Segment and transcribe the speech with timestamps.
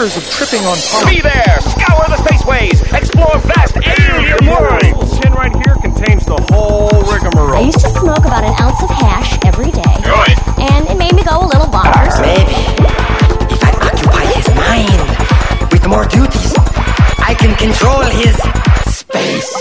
[0.00, 1.08] fears of tripping on pop.
[1.10, 1.60] Be there!
[1.60, 2.80] Scour the spaceways!
[2.96, 5.18] Explore vast alien worlds!
[5.20, 7.54] tin right here contains the whole rigmarole.
[7.54, 10.38] I used to smoke about an ounce of hash every day, Good.
[10.72, 12.16] and it made me go a little bonkers.
[12.22, 12.56] Maybe
[13.52, 15.00] if I occupy his mind
[15.70, 16.54] with more duties,
[17.20, 18.36] I can control his
[18.88, 19.52] space.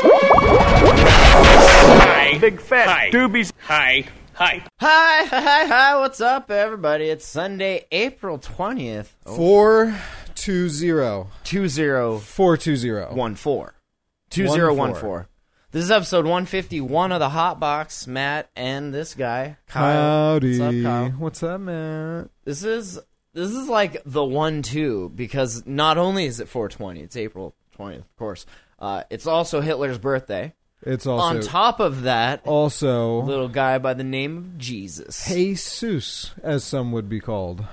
[1.99, 2.37] Hi.
[2.39, 3.51] Big fat doobies.
[3.63, 3.99] Hi.
[3.99, 4.05] doobies.
[4.05, 4.05] Hi.
[4.39, 4.63] Hi.
[4.79, 7.09] Hi, hi, hi, what's up, everybody?
[7.09, 9.93] It's Sunday, April 20th, Four
[10.39, 12.19] two zero 2014.
[12.25, 13.07] four two zero.
[13.09, 15.25] 2014.
[15.71, 18.07] This is episode 151 of the Hot Box.
[18.07, 20.33] Matt and this guy, Kyle.
[20.33, 20.59] Howdy.
[20.59, 21.09] What's up, Kyle?
[21.11, 22.29] What's up, Matt?
[22.43, 22.99] This is
[23.33, 27.99] this is like the one two because not only is it 420, it's April 20th,
[27.99, 28.45] of course.
[28.79, 30.53] Uh, it's also Hitler's birthday.
[30.81, 35.27] It's also On top of that, also little guy by the name of Jesus.
[35.27, 37.65] Jesus, as some would be called.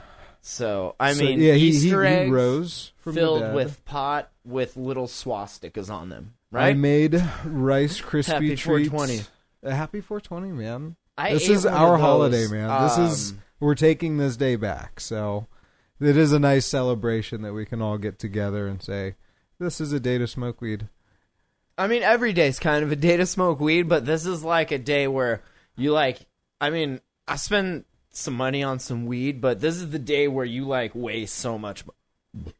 [0.48, 3.84] So I So, mean, yeah, he, he, Easter he eggs rose from the filled with
[3.84, 6.69] pot with little swastikas on them, Right?
[6.69, 8.89] I made Rice Krispie Happy treats.
[8.91, 9.24] 420.
[9.64, 10.94] A happy 420, man.
[11.19, 12.83] I this is our holiday, man.
[12.84, 15.48] This is um, we're taking this day back, so
[15.98, 19.17] it is a nice celebration that we can all get together and say
[19.58, 20.89] this is a day to smoke weed.
[21.77, 24.70] I mean, every day's kind of a day to smoke weed, but this is like
[24.70, 25.42] a day where
[25.77, 26.20] you like.
[26.61, 27.84] I mean, I spend
[28.17, 31.59] some money on some weed, but this is the day where you like waste so
[31.59, 31.84] much,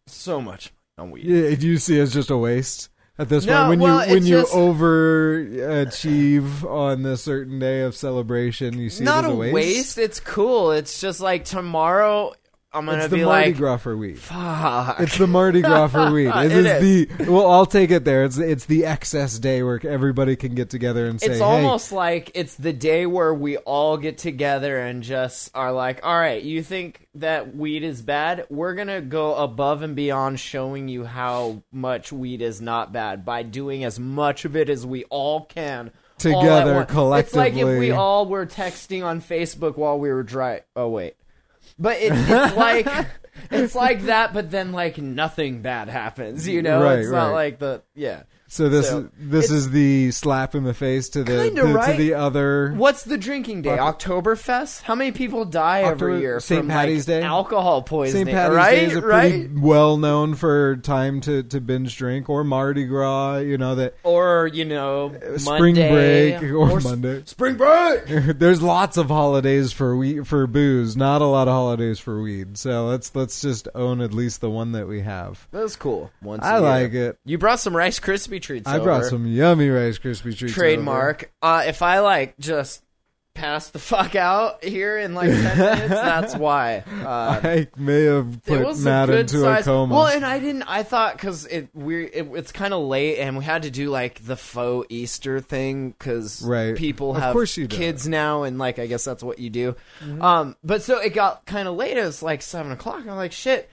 [0.07, 1.25] so much on weed.
[1.25, 4.07] Yeah, do you see it as just a waste at this No, point when well,
[4.07, 8.79] you when you just- overachieve on this certain day of celebration?
[8.79, 9.55] You see Not it as a a waste.
[9.55, 9.99] waste.
[9.99, 10.73] It's cool.
[10.73, 12.33] It's just like tomorrow.
[12.77, 14.19] I'm gonna It's the be Mardi like, Gras for weed.
[14.19, 15.01] fuck.
[15.01, 16.29] It's the Mardi Gras for weed.
[16.29, 17.51] It It is the well.
[17.51, 18.25] I'll take it there.
[18.25, 21.93] It's it's the excess day where everybody can get together and say, It's "Hey, almost
[21.93, 26.43] like it's the day where we all get together and just are like, all right,
[26.43, 28.47] you think that weed is bad?
[28.51, 33.25] We're going to go above and beyond showing you how much weed is not bad
[33.25, 35.91] by doing as much of it as we all can.
[36.19, 37.27] Together, once.
[37.27, 40.63] It's like if we all were texting on Facebook while we were dry.
[40.75, 41.15] Oh, wait.
[41.79, 42.89] But it, it's like.
[43.51, 46.83] It's like that, but then like nothing bad happens, you know.
[46.83, 48.23] Right, it's not like the yeah.
[48.49, 51.99] So this So, this is the slap in the face to the Kinda, to, to
[51.99, 52.73] the other.
[52.77, 53.77] What's the drinking day?
[53.77, 54.83] Oktoberfest?
[54.83, 56.61] How many people die October- every year St.
[56.61, 57.23] from Patty's like, Day?
[57.27, 58.27] alcohol poisoning?
[58.27, 58.37] St.
[58.37, 58.71] Patty's right?
[58.71, 59.51] Day is a pretty right?
[59.59, 63.39] well known for time to, to binge drink or Mardi Gras.
[63.39, 67.23] You know that Or you know, spring Monday, break or, s- Monday.
[67.27, 68.05] Spring break.
[68.39, 72.57] There's lots of holidays for we for booze, not a lot of holidays for weed.
[72.59, 75.47] So let's let's just own at least the one that we have.
[75.51, 76.11] That's cool.
[76.23, 77.19] Once I like it.
[77.25, 77.99] You brought some Rice
[78.41, 78.69] Treats.
[78.69, 79.09] I brought over.
[79.11, 80.55] some yummy Rice Krispie treats.
[80.55, 81.31] trademark.
[81.43, 82.83] Uh, if I like just
[83.35, 86.79] pass the fuck out here in like ten minutes, that's why.
[87.05, 87.41] Uh.
[87.45, 89.61] I may have put Matt a into size.
[89.67, 89.95] a coma.
[89.95, 90.63] Well, and I didn't.
[90.63, 93.91] I thought because it we it, it's kind of late, and we had to do
[93.91, 96.75] like the faux Easter thing because Right.
[96.77, 97.77] people Of have course you do.
[97.77, 99.77] kids now, and like I guess that's what you do.
[100.21, 101.99] Um, but so it got kind of late.
[101.99, 103.01] It was like seven o'clock.
[103.01, 103.69] I'm like, shit.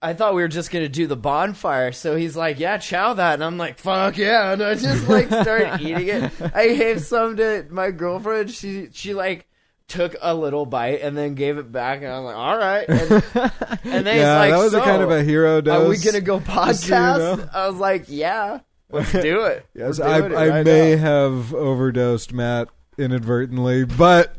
[0.00, 1.90] I thought we were just gonna do the bonfire.
[1.92, 5.26] So he's like, "Yeah, chow that," and I'm like, "Fuck yeah!" And I just like
[5.26, 6.32] started eating it.
[6.54, 8.50] I gave some to my girlfriend.
[8.50, 9.46] She she like
[9.88, 13.10] took a little bite and then gave it back, and I'm like, "All right." And,
[13.84, 15.84] and then yeah, he's like, that was so, a kind of a hero dose.
[15.84, 17.38] Are we gonna go just so you podcast?
[17.38, 17.48] know.
[17.52, 18.60] I was like, "Yeah,
[18.90, 21.02] let's do it." Yes, I, doing it I right may now.
[21.02, 24.36] have overdosed Matt inadvertently, but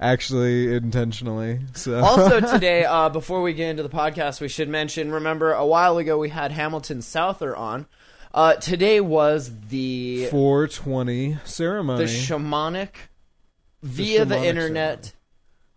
[0.00, 1.60] actually intentionally.
[1.74, 5.10] So also today, uh, before we get into the podcast, we should mention.
[5.12, 7.86] Remember, a while ago we had Hamilton Souther on.
[8.34, 12.04] Uh, today was the 420 ceremony.
[12.04, 12.90] the shamanic
[13.82, 15.12] via the, shamanic internet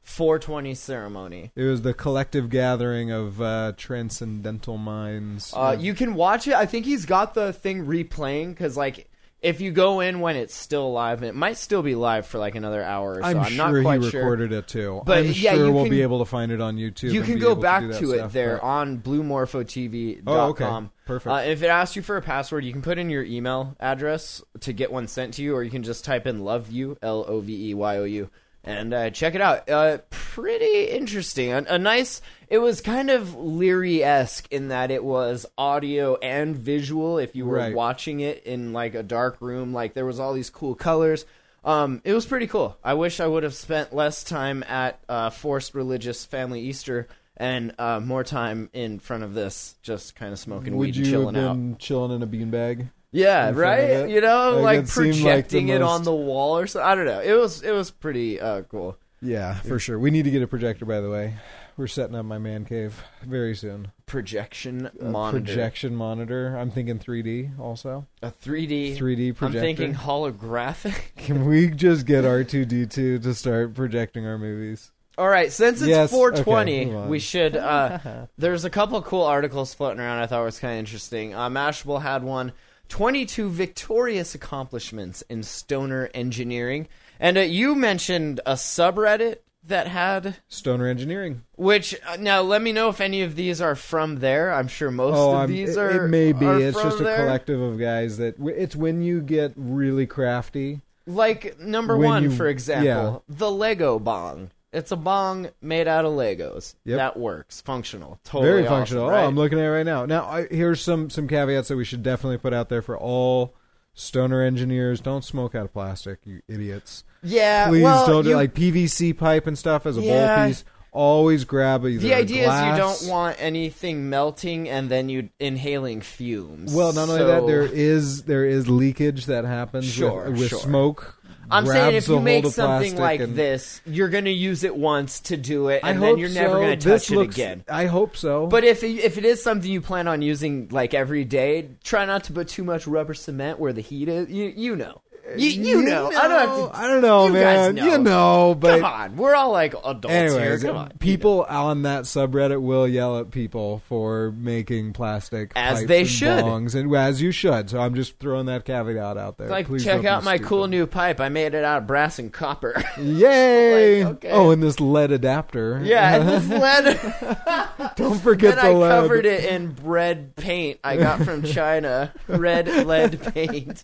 [0.01, 1.51] 420 ceremony.
[1.55, 5.53] it was the collective gathering of uh, transcendental minds.
[5.55, 6.53] Uh, you can watch it.
[6.53, 9.08] I think he's got the thing replaying because, like,
[9.41, 12.55] if you go in when it's still live, it might still be live for like
[12.55, 13.27] another hour or so.
[13.27, 14.21] I'm, I'm, sure not quite he sure.
[14.21, 15.01] recorded it too.
[15.05, 17.13] But, I'm yeah, sure you we'll can- be able to find it on YouTube.
[17.13, 20.23] You can go back that to it stuff, there but- on bluemorphotv.com.
[20.27, 20.87] Oh, okay.
[21.05, 21.33] Perfect.
[21.33, 24.43] Uh, if it asks you for a password, you can put in your email address
[24.59, 27.25] to get one sent to you, or you can just type in "love you" L
[27.27, 28.29] O V E Y O U
[28.69, 29.69] and uh, check it out.
[29.69, 31.51] Uh, pretty interesting.
[31.51, 32.21] A, a nice.
[32.47, 37.17] It was kind of Leary esque in that it was audio and visual.
[37.17, 37.75] If you were Right.
[37.75, 41.25] watching it in like a dark room, like there was all these cool colors.
[41.63, 42.77] Um, it was pretty cool.
[42.83, 47.73] I wish I would have spent less time at uh, forced religious family Easter and
[47.79, 51.35] uh, more time in front of this, just kind of smoking Would weed and chilling
[51.35, 51.79] have out.
[51.79, 52.89] chilling in a beanbag?
[53.11, 54.09] Yeah, in front of right.
[54.09, 56.87] You know, Like, like it seemed like projecting it most- on the wall or something.
[56.87, 57.21] I don't know.
[57.21, 58.97] It was it was pretty uh, cool.
[59.21, 59.99] Yeah, for sure.
[59.99, 61.35] We need to get a projector, by the way.
[61.75, 63.91] We're setting up my man cave very soon.
[64.05, 65.45] Projection monitor.
[65.45, 66.57] Projection monitor.
[66.57, 68.05] I'm thinking 3D also.
[68.21, 68.97] A 3D.
[68.97, 71.15] 3D I'm thinking holographic.
[71.17, 74.91] Can we just get R2D2 to start projecting our movies?
[75.17, 77.55] All right, since it's Yes, 420, okay, we should.
[77.55, 77.99] Uh,
[78.37, 80.19] there's a couple cool articles floating around.
[80.19, 81.33] I thought was kind of interesting.
[81.33, 82.53] Uh, Mashable had one:
[82.89, 86.87] 22 victorious accomplishments in stoner engineering,
[87.19, 90.35] and uh, you mentioned a subreddit that had.
[90.47, 91.43] Stoner engineering.
[91.55, 94.51] Which uh, now, let me know if any of these are from there.
[94.53, 96.05] I'm sure most Oh, of I'm, these it, are.
[96.05, 96.45] it may be.
[96.45, 97.17] It's just a there.
[97.25, 100.81] collective of guys that it's when you get really crafty.
[101.05, 103.35] Like number When one, you- for example, yeah.
[103.35, 104.51] the Lego bong.
[104.71, 106.75] It's a bong made out of Legos.
[106.85, 106.97] Yep.
[106.97, 109.05] That works, functional, totally Very awesome, functional.
[109.05, 109.23] Oh, right?
[109.23, 110.05] Oh, I'm looking at it right now.
[110.05, 113.55] Now, I, here's some some caveats that we should definitely put out there for all
[113.95, 115.01] stoner engineers.
[115.01, 117.03] Don't smoke out of plastic, you idiots.
[117.23, 120.37] Yeah, Please well, don't do like PVC pipe and stuff as a Yeah.
[120.37, 120.63] bowl piece.
[120.91, 122.77] Always grab either The idea glass- is you
[123.07, 126.73] don't want anything melting and then you inhaling fumes.
[126.73, 130.49] Well, not only So- that, there is there is leakage that happens Sure, with, with
[130.49, 130.59] sure.
[130.59, 131.15] smoke.
[131.51, 135.19] I'm saying if you make something like and- this, you're going to use it once
[135.21, 136.59] to do it, I and hope then you're never so.
[136.61, 137.63] going to touch it again.
[137.69, 138.47] I hope so.
[138.47, 142.05] But if it, if it is something you plan on using like every day, try
[142.05, 144.29] not to put too much rubber cement where the heat is.
[144.29, 145.01] You you know,
[145.37, 146.07] you, you, know.
[146.07, 146.77] I don't have to.
[146.77, 147.75] I don't know, you man.
[147.75, 147.85] Know.
[147.85, 150.69] You know, but Come on, we're all like adults Anyways, here.
[150.71, 156.01] Come on, people on that subreddit will yell at people for making plastic As they
[156.01, 156.43] and should.
[156.43, 157.69] bongs, and as you should.
[157.69, 159.49] So I'm just throwing that caveat out there.
[159.49, 160.47] like Please check out my stupid.
[160.49, 161.19] cool new pipe.
[161.19, 162.81] I made it out of brass and copper.
[163.01, 164.03] Yay!
[164.03, 164.31] Like, okay.
[164.31, 165.81] Oh, and this lead adapter.
[165.83, 167.95] yeah, and this lead.
[167.95, 168.89] don't forget Then the I lead.
[169.01, 172.13] covered it in red paint I got from China.
[172.27, 173.83] red lead paint.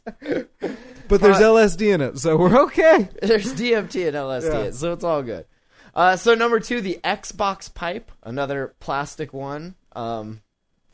[1.08, 3.10] But there's LSD in it, so we're okay.
[3.22, 4.72] There's DMT and LSD, Yeah.
[4.72, 5.46] so it's all good.
[5.94, 9.76] Uh, so number two, the Xbox pipe, another plastic one.
[9.96, 10.42] Um,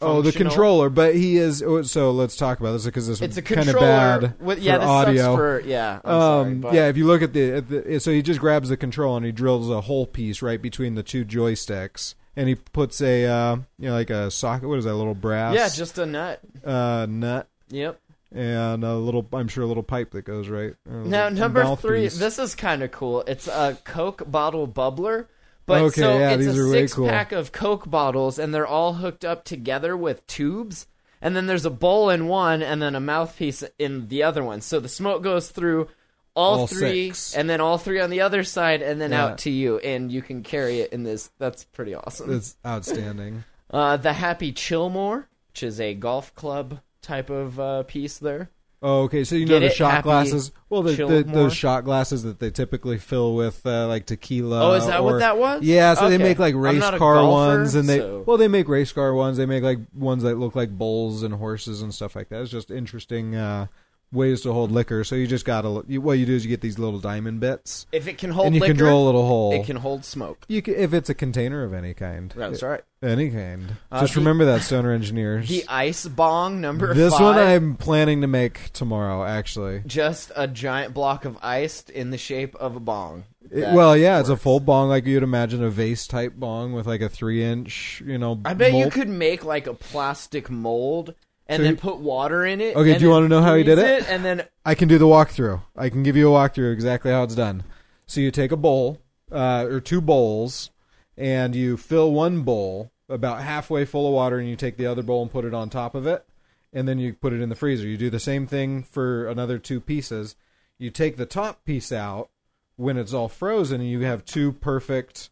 [0.04, 0.50] Oh, the functional.
[0.50, 1.62] controller, but he is.
[1.62, 3.88] oh, So let's talk about this because this It's a is kind controller.
[3.88, 5.22] of bad with, yeah, for this audio.
[5.24, 6.00] sucks for yeah.
[6.04, 8.40] I'm sorry, um, but- yeah, if you look at the, at the, so he just
[8.40, 12.50] grabs the control and he drills a hole piece right between the two joysticks, and
[12.50, 14.68] he puts a, uh, you know, like a socket.
[14.68, 14.94] What is that?
[14.94, 16.40] A little brass, yeah, just a nut.
[16.66, 18.00] uh, nut Yep.
[18.32, 20.74] And a little, I'm sure, a little pipe that goes right.
[20.90, 21.82] uh, Now number mouthpiece.
[21.82, 23.22] three, this is kind of cool.
[23.28, 25.28] It's a Coke bottle bubbler.
[25.66, 27.08] But Okay, so yeah, it's a six cool.
[27.08, 30.88] pack of Coke bottles, and they're all hooked up together with tubes.
[31.22, 34.62] And then there's a bowl in one, and then a mouthpiece in the other one.
[34.62, 35.88] So the smoke goes through
[36.36, 37.36] all, All three, six.
[37.36, 39.26] and then all three on the other side, and then Yeah.
[39.26, 41.30] out to you, and you can carry it in this.
[41.38, 42.34] That's pretty awesome.
[42.36, 43.44] It's outstanding.
[43.74, 48.50] Uh, the Happy Chillmore, which is a golf club type of uh, piece there.
[48.84, 49.24] Oh, okay.
[49.24, 49.74] So you Get know the it?
[49.74, 50.52] shot Happy, glasses.
[50.70, 51.44] Well, the, chill the, more?
[51.44, 54.72] those shot glasses that they typically fill with uh, like tequila.
[54.72, 55.62] Oh, is that what that was?
[55.62, 55.94] Yeah.
[55.94, 58.92] So they make like race car golfer, ones, and they so- well they make race
[58.92, 59.38] car ones.
[59.38, 62.42] They make like ones that look like bulls and horses and stuff like that.
[62.42, 63.68] It's just interesting uh,
[64.12, 65.04] ways to hold liquor.
[65.04, 67.88] So you just gotta you, what you do is you get these little diamond bits,
[67.92, 69.54] If it can hold and you liquor, can drill a little hole.
[69.54, 70.46] it can hold smoke.
[70.48, 72.34] You can, if it's a container of any kind.
[72.36, 72.82] That's right.
[73.04, 73.78] Any kind.
[73.92, 75.48] Uh, just the- remember that, stoner engineers.
[75.62, 77.22] The ice bong number this five.
[77.22, 79.24] one I'm planning to make tomorrow.
[79.24, 79.82] Actually.
[79.88, 83.24] just a giant block of ice in the shape of a bong.
[83.50, 86.86] It- well, yeah, it's a full bong like you'd imagine a vase type bong with
[86.86, 88.40] like a three inch, you know.
[88.46, 91.16] I bet you could make like a plastic mold
[91.52, 92.76] and So then you- put water in it.
[92.76, 94.10] Okay, and do you then wanna know how he did freeze it?
[94.10, 95.62] And then I can do the walkthrough.
[95.76, 97.64] I can give you a walkthrough exactly how it's done.
[98.08, 99.00] So you take a bowl
[99.32, 100.72] uh, or two bowls,
[101.18, 105.04] and you fill one bowl about halfway full of water, and you take the other
[105.04, 106.26] bowl and put it on top of it,
[106.74, 107.88] and then you put it in the freezer.
[107.88, 110.36] You do the same thing for another two pieces.
[110.78, 112.30] You take the top piece out
[112.76, 115.30] when it's all frozen, and you have two perfect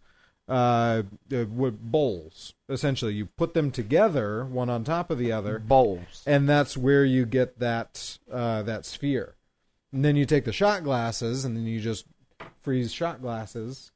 [0.50, 1.03] uh,
[1.34, 2.53] uh, bowls.
[2.68, 6.24] Essentially, you put them together, one on top of the other, bowls.
[6.25, 9.36] and that's where you get that uh, that sphere.
[9.94, 12.06] And then you take the shot glasses, and then you just
[12.62, 13.91] freeze shot glasses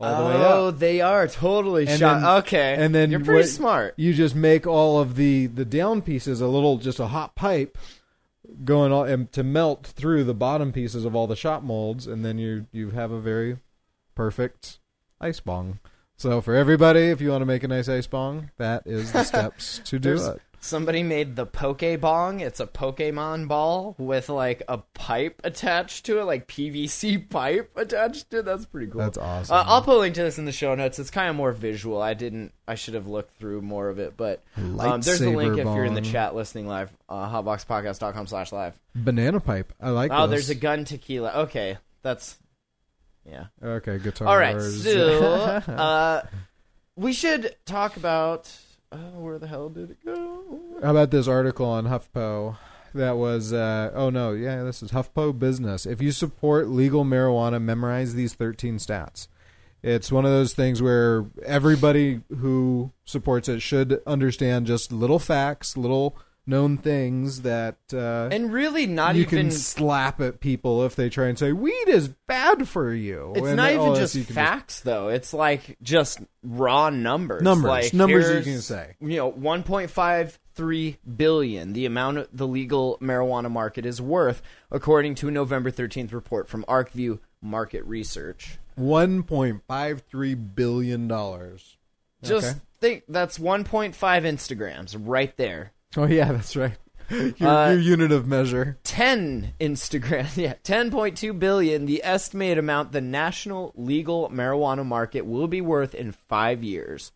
[0.00, 0.78] all the way Oh, up.
[0.78, 2.20] they are totally And shot.
[2.20, 3.94] then- okay, And then you're pretty what- smart.
[3.96, 7.76] You just make all of the the down pieces a little, just a hot pipe
[8.64, 12.24] going all and to melt through the bottom pieces of all the shot molds, and
[12.24, 13.58] then you you have a very
[14.14, 14.78] perfect
[15.20, 15.78] ice bong.
[16.18, 19.22] So for everybody, if you want to make a nice ice bong, that is the
[19.24, 20.42] steps to do There's- it.
[20.60, 22.40] Somebody made the Poke Bong.
[22.40, 28.28] It's a Pokemon ball with like a pipe attached to it, like PVC pipe attached
[28.32, 28.44] to it.
[28.44, 29.00] That's pretty cool.
[29.00, 29.54] That's awesome.
[29.56, 30.98] Uh, I'll put a link to this in the show notes.
[30.98, 32.02] It's kind of more visual.
[32.02, 32.52] I didn't.
[32.66, 35.64] I should have looked through more of it, but um, there's a link Lightsaber if
[35.76, 36.10] you're in the bong.
[36.10, 36.90] chat listening live.
[37.08, 38.76] Uh, hotboxpodcast.com slash live.
[38.96, 39.72] Banana pipe.
[39.80, 40.10] I like.
[40.12, 40.48] Oh, this.
[40.48, 41.30] there's a gun tequila.
[41.42, 42.36] Okay, that's
[43.30, 43.46] yeah.
[43.62, 44.28] Okay, guitar.
[44.28, 46.22] All right, so uh,
[46.96, 48.50] we should talk about.
[48.90, 50.60] Uh, where the hell did it go?
[50.82, 52.56] How about this article on HuffPo?
[52.94, 55.84] That was uh, oh no, yeah, this is HuffPo Business.
[55.84, 59.28] If you support legal marijuana, memorize these 13 stats.
[59.82, 65.76] It's one of those things where everybody who supports it should understand just little facts,
[65.76, 66.16] little
[66.48, 69.38] known things that uh, And really, not you even.
[69.38, 73.32] can slap at people if they try and say weed is bad for you.
[73.36, 75.08] It's And not even just facts, though.
[75.08, 77.42] It's like just raw numbers.
[77.42, 77.68] Numbers.
[77.68, 78.96] Like, Numbers you can say.
[79.00, 85.28] You know, 1.53 billion, the amount of the legal marijuana market is worth, according to
[85.28, 88.58] a November 13th report from ArcView Market Research.
[88.74, 91.76] One point five three billion dollars.
[92.22, 92.58] Just Okay.
[92.80, 95.72] think that's 1.5 Instagrams right there.
[95.96, 96.76] Oh yeah, that's right.
[97.10, 98.78] Your, Uh, your unit of measure.
[98.84, 105.62] 10 Instagram, yeah, 10.2 billion, the estimated amount the national legal marijuana market will be
[105.62, 107.12] worth in five years.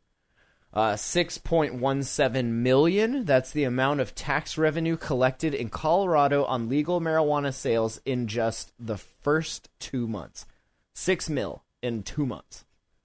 [0.73, 7.53] Uh, 6.17 million, that's the amount of tax revenue collected in Colorado on legal marijuana
[7.53, 10.47] sales in just the first two months.
[10.95, 12.65] Six mil in two months.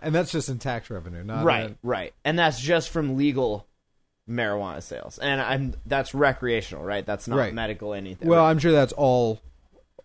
[0.00, 2.14] and that's just in tax revenue, not right, in- right.
[2.24, 3.66] And that's just from legal
[4.28, 5.18] marijuana sales.
[5.18, 7.04] And I'm that's recreational, right?
[7.04, 7.54] That's not Right.
[7.54, 8.28] medical anything.
[8.28, 9.40] well, I'm sure that's all.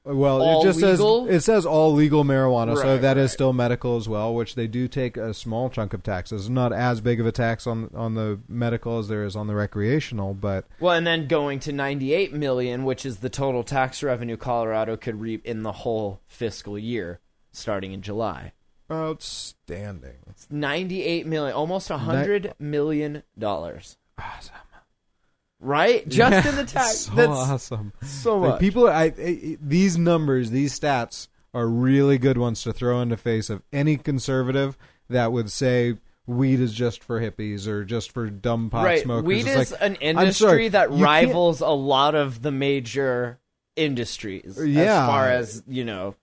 [0.04, 1.26] Well, All it just legal?
[1.28, 3.30] says it says all legal marijuana, so Right, that is right.
[3.30, 6.50] still medical as well, which they do take a small chunk of taxes.
[6.50, 9.56] Not as big of a tax on on the medical as there is on the
[9.56, 14.38] recreational, but Well, and then going to 98 million, which is the total tax revenue
[14.38, 17.20] Colorado could reap in the whole fiscal year
[17.52, 18.54] starting in July.
[18.90, 20.16] outstanding.
[20.30, 23.98] It's 98 million, almost a hundred million dollars.
[24.18, 24.54] Awesome.
[25.60, 26.08] Right?
[26.10, 26.98] Just in the tax.
[27.00, 27.94] so That's awesome.
[28.04, 28.60] so Like, much.
[28.60, 33.18] people, I, I these numbers, these stats are really good ones to throw in the
[33.18, 34.78] face of any conservative
[35.10, 35.96] that would say
[36.28, 39.02] weed is just for hippies or just for dumb pot right.
[39.02, 39.26] smokers.
[39.26, 42.52] Weed It's is like, an industry sorry, that you can't- rivals a lot of the
[42.52, 43.40] major
[43.76, 44.60] industries.
[44.64, 45.02] Yeah.
[45.04, 46.16] As far as, you know,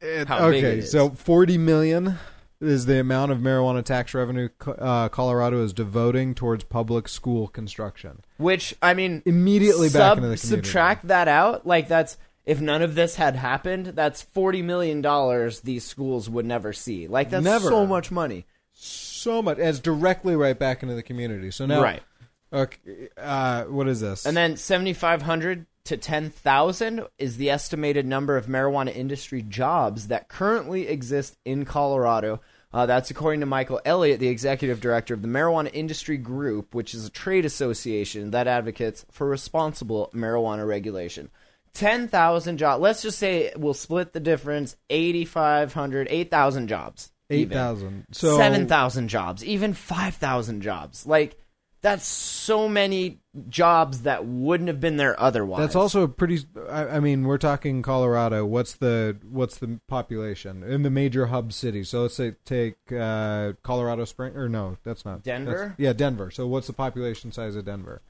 [0.00, 0.90] It- how big okay, it is.
[0.90, 2.18] so forty million
[2.60, 8.22] is the amount of marijuana tax revenue uh, Colorado is devoting towards public school construction.
[8.36, 10.66] which, I mean, Immediately back sub- into the community.
[10.68, 15.60] subtract that out like that's if none of this had happened that's 40 million dollars
[15.60, 17.68] these schools would never see like that's Never.
[17.68, 21.50] so much money So much as directly right back into the community.
[21.50, 22.02] So now, right
[22.50, 24.24] Okay, uh, what is this?
[24.24, 30.88] and then 7500 to 10000 is the estimated number of marijuana industry jobs that currently
[30.88, 32.40] exist in colorado
[32.72, 36.92] uh, that's according to Michael Elliott, the executive director of the Marijuana Industry Group, which
[36.92, 41.30] is a trade association that advocates for responsible marijuana regulation.
[41.72, 42.82] 10,000 jobs.
[42.82, 47.10] Let's just say we'll split the difference 8,500, 8,000 jobs.
[47.30, 47.56] eight even.
[47.56, 48.06] thousand.
[48.12, 51.06] So 7,000 jobs, even 5,000 jobs.
[51.06, 51.38] Like,
[51.80, 55.60] that's so many jobs that wouldn't have been there otherwise.
[55.60, 56.40] That's also a pretty.
[56.68, 58.44] I, I mean, we're talking Colorado.
[58.44, 61.88] What's the what's the population in the major hub cities?
[61.88, 65.50] So let's say take uh, Colorado Spring or no, that's not Denver?
[65.52, 66.30] that's- yeah, Denver.
[66.32, 68.02] So what's the population size of Denver?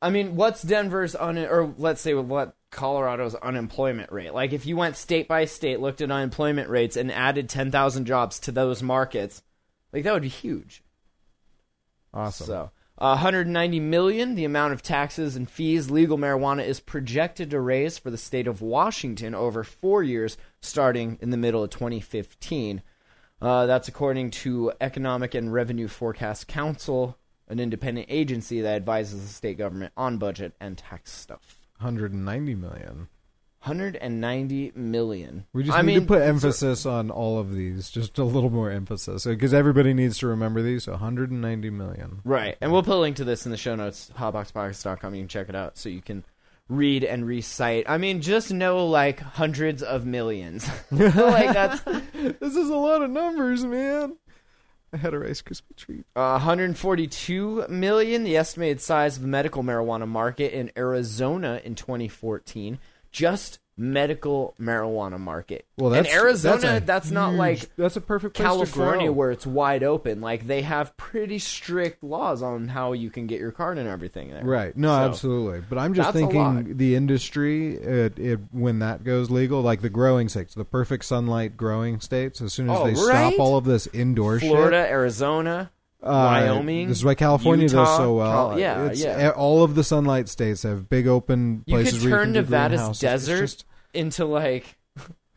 [0.00, 4.32] I mean, what's Denver's un or let's say what Colorado's unemployment rate?
[4.32, 8.04] Like if you went state by state, looked at unemployment rates, and added ten thousand
[8.04, 9.42] jobs to those markets,
[9.92, 10.82] like that would be huge.
[12.12, 12.46] Awesome.
[12.46, 12.70] So.
[12.96, 17.98] Uh, 190 million, the amount of taxes and fees legal marijuana is projected to raise
[17.98, 22.82] for the state of Washington over four years, starting in the middle of 2015.
[23.42, 29.28] Uh, that's according to Economic and Revenue Forecast Council, an independent agency that advises the
[29.28, 31.58] state government on budget and tax stuff.
[31.80, 33.08] Hundred and ninety million.
[33.64, 35.46] 190 million.
[35.54, 38.50] We just I need mean, to put emphasis on all of these, just a little
[38.50, 40.86] more emphasis, because everybody needs to remember these.
[40.86, 42.20] 190 million.
[42.24, 42.58] Right.
[42.60, 45.14] And we'll put a link to this in the show notes, hotboxpodcast.com.
[45.14, 46.24] You can check it out so you can
[46.68, 47.88] read and recite.
[47.88, 50.68] I mean, just know like hundreds of millions.
[50.90, 51.80] like that's
[52.12, 54.16] This is a lot of numbers, man.
[54.92, 56.04] I had a Rice Krispie treat.
[56.14, 62.78] uh, 142 million, the estimated size of the medical marijuana market in Arizona in 2014.
[63.14, 65.66] Just medical marijuana market.
[65.78, 69.82] Well, that's Arizona, a that's, not huge- like that's a perfect California where it's wide
[69.84, 70.20] open.
[70.20, 74.30] Like they have pretty strict laws on how you can get your card and everything
[74.30, 74.44] there.
[74.44, 74.76] Right.
[74.76, 75.62] No, So, absolutely.
[75.68, 79.90] But I'm just that's thinking the industry, it, it, when that goes legal, like the
[79.90, 83.32] growing states, the perfect sunlight growing states, as soon as Oh, they right?
[83.34, 84.90] stop all of this indoor Florida, shit.
[84.92, 85.70] Arizona,
[86.12, 86.88] Wyoming.
[86.88, 88.50] This is why California Utah, does so well.
[88.50, 89.30] Cal- yeah, it's, yeah.
[89.30, 92.98] All of the sunlight states have big open You places could you turn can Nevada's
[92.98, 94.76] desert just- into like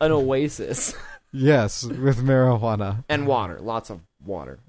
[0.02, 0.94] an oasis
[1.32, 4.60] yes, with marijuana, and water, lots of water.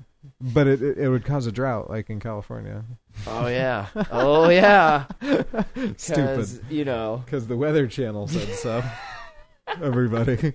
[0.40, 2.84] but it, it it would cause a drought, like in California.
[3.26, 5.04] Oh yeah, oh yeah.
[5.96, 6.60] Stupid.
[6.70, 7.22] you know.
[7.24, 8.82] Because the Weather Channel said so.
[9.82, 10.54] Everybody.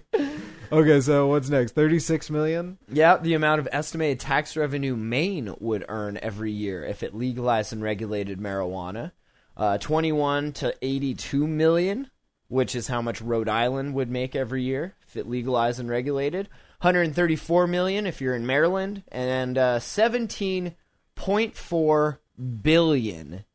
[0.73, 1.73] Okay, so what's next?
[1.73, 2.79] Thirty-six million.
[2.91, 7.73] Yeah, the amount of estimated tax revenue Maine would earn every year if it legalized
[7.73, 9.11] and regulated marijuana.
[9.55, 12.09] Uh, 21 to 82 million,
[12.47, 16.49] which is how much Rhode Island would make every year if it legalized and regulated.
[16.81, 22.17] 134 million if you're in Maryland, and uh, 17.4
[22.63, 23.45] billion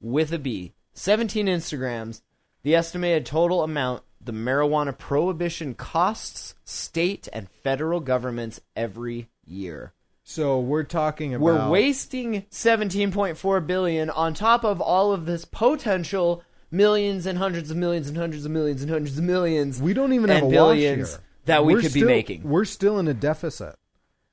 [0.00, 0.74] with a B.
[0.92, 2.22] 17 Instagrams.
[2.62, 9.94] The estimated total amount the marijuana prohibition costs state and federal governments every year.
[10.22, 16.44] So we're talking about We're wasting 17.4 billion on top of all of this potential
[16.70, 19.80] millions and hundreds of millions and hundreds of millions and hundreds of millions.
[19.80, 21.20] We don't even have a billions here.
[21.46, 22.42] that we We're could be making.
[22.42, 23.76] We're still in a deficit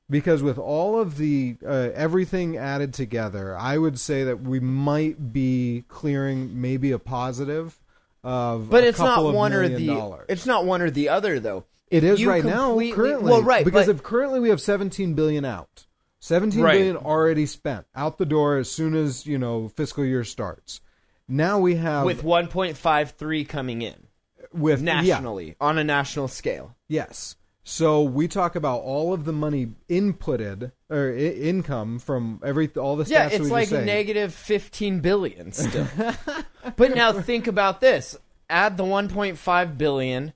[0.10, 5.32] because with all of the uh, everything added together, I would say that we might
[5.32, 7.80] be clearing maybe a positive
[8.26, 8.70] of.
[8.70, 10.26] But a it's not of one or the dollars.
[10.30, 11.64] it's not one or the other though.
[11.90, 13.32] It is you right now, completely- currently.
[13.32, 15.86] Well, right, because but- if currently we have 17 billion out,
[16.20, 16.74] 17 Right.
[16.74, 20.82] billion already spent out the door as soon as you know fiscal year starts.
[21.28, 24.08] Now we have with 1.53 coming in
[24.54, 26.76] with yeah, nationally on a national scale.
[26.88, 27.36] yes.
[27.68, 32.96] So we talk about all of the money inputted or I- income from every all
[32.96, 35.88] the stats Yeah, it's like negative 15 billion still.
[36.78, 38.16] but now think about this.
[38.52, 40.34] Add the 1.5 billion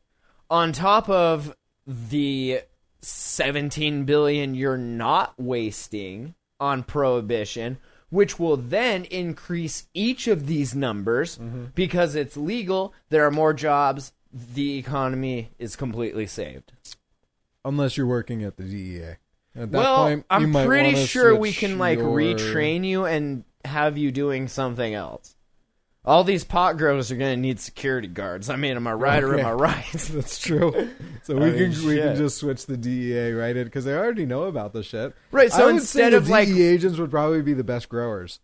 [0.49, 2.61] on top of the
[3.01, 7.77] 17 billion you're not wasting on prohibition,
[8.09, 11.65] which will then increase each of these numbers Mm-hmm.
[11.75, 16.71] because it's legal, there are more jobs, the economy is completely saved.
[17.65, 19.15] Unless you're working at the DEA.
[19.55, 23.43] At that well, point, I'm might pretty sure we can like your- retrain you and
[23.65, 25.35] have you doing something else.
[26.05, 28.49] All these pot growers are going to need security guards.
[28.49, 29.91] I mean, am I right or am I right?
[29.91, 30.89] That's true.
[31.23, 32.03] So we I can mean, we shit.
[32.03, 35.13] can just switch the DEA right in because they already know about the shit.
[35.31, 38.39] Right, so instead of, the like- agents would probably be the best growers.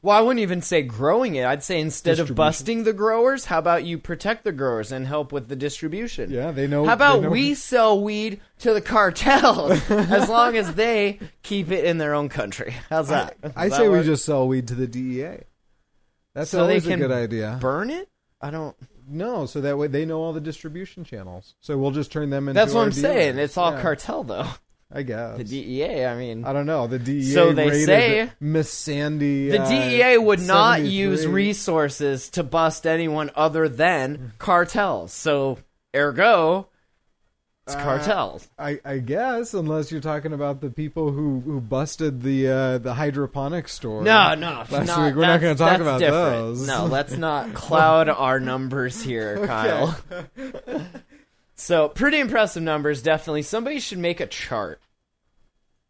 [0.00, 1.44] Well, I wouldn't even say growing it.
[1.44, 5.32] I'd say instead of busting the growers, how about you protect the growers and help
[5.32, 6.30] with the distribution?
[6.30, 6.84] Yeah, they know.
[6.86, 11.84] How about know- we sell weed to the cartels as long as they keep it
[11.84, 12.74] in their own country?
[12.90, 13.36] How's that?
[13.56, 14.06] I Does say that we work?
[14.06, 15.38] just sell weed to the DEA.
[16.34, 17.58] That's so they always can a good idea.
[17.60, 18.08] burn it.
[18.40, 18.76] I don't.
[19.08, 21.54] no, so that way they know all the distribution channels.
[21.60, 22.60] So we'll just turn them into.
[22.60, 23.38] That's what I'm saying.
[23.38, 24.46] It's all Yeah, cartel though.
[24.90, 25.36] I guess.
[25.36, 26.06] The DEA.
[26.06, 26.86] I mean, I don't know.
[26.86, 27.22] The DEA.
[27.22, 29.50] So they say- Miss Sandy.
[29.50, 35.12] the uh, DEA would not use resources to bust anyone other than cartels.
[35.12, 35.58] So,
[35.94, 36.68] ergo,
[37.66, 38.48] it's Uh, cartels.
[38.58, 42.94] I, I guess unless you're talking about the people who, who busted the uh, the
[42.94, 44.02] hydroponic store.
[44.02, 44.64] No, no.
[44.70, 46.32] Last not, week we're not going to talk about different.
[46.32, 46.66] those.
[46.66, 49.98] No, let's not cloud our numbers here, Kyle.
[51.58, 53.42] so, pretty impressive numbers, definitely.
[53.42, 54.80] Somebody should make a chart.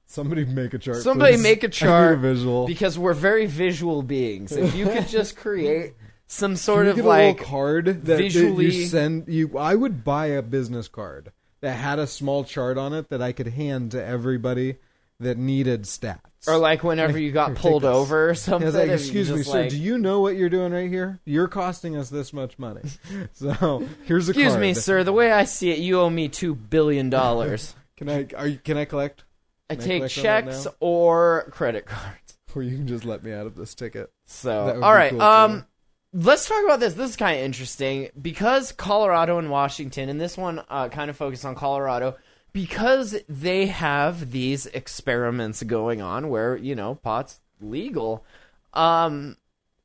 [0.06, 1.02] Somebody make a chart.
[1.02, 1.42] Somebody please.
[1.42, 2.66] make a chart visual.
[2.66, 4.52] because we're very visual beings.
[4.52, 5.92] If you could just create
[6.26, 9.58] some sort of like a card that, that visually- you send you.
[9.58, 13.32] I would buy a business card that had a small chart on it that I
[13.32, 14.76] could hand to everybody
[15.20, 16.20] that needed stats.
[16.46, 18.66] Or like whenever you got pulled over or something.
[18.66, 19.62] was like, excuse me, sir.
[19.62, 21.18] like, Do you know what you're doing right here?
[21.24, 22.82] You're costing us this much money.
[23.32, 24.60] So here's a Excuse card.
[24.60, 25.04] me, sir.
[25.04, 27.74] The way I see it, you owe me two billion dollars.
[27.96, 28.26] Can I?
[28.36, 29.24] Are you, can I collect?
[29.68, 32.14] I Can I take on that checks or credit cards.
[32.54, 34.10] Or you can just let me out of this ticket.
[34.24, 35.10] So, all right.
[35.10, 35.66] cool, um, too.
[36.14, 36.94] let's talk about this.
[36.94, 41.16] This is kind of interesting because Colorado and Washington, and this one uh, kind of
[41.16, 42.16] focused on Colorado
[42.58, 48.24] because they have these experiments going on where you know pot's legal.
[48.74, 49.36] Um,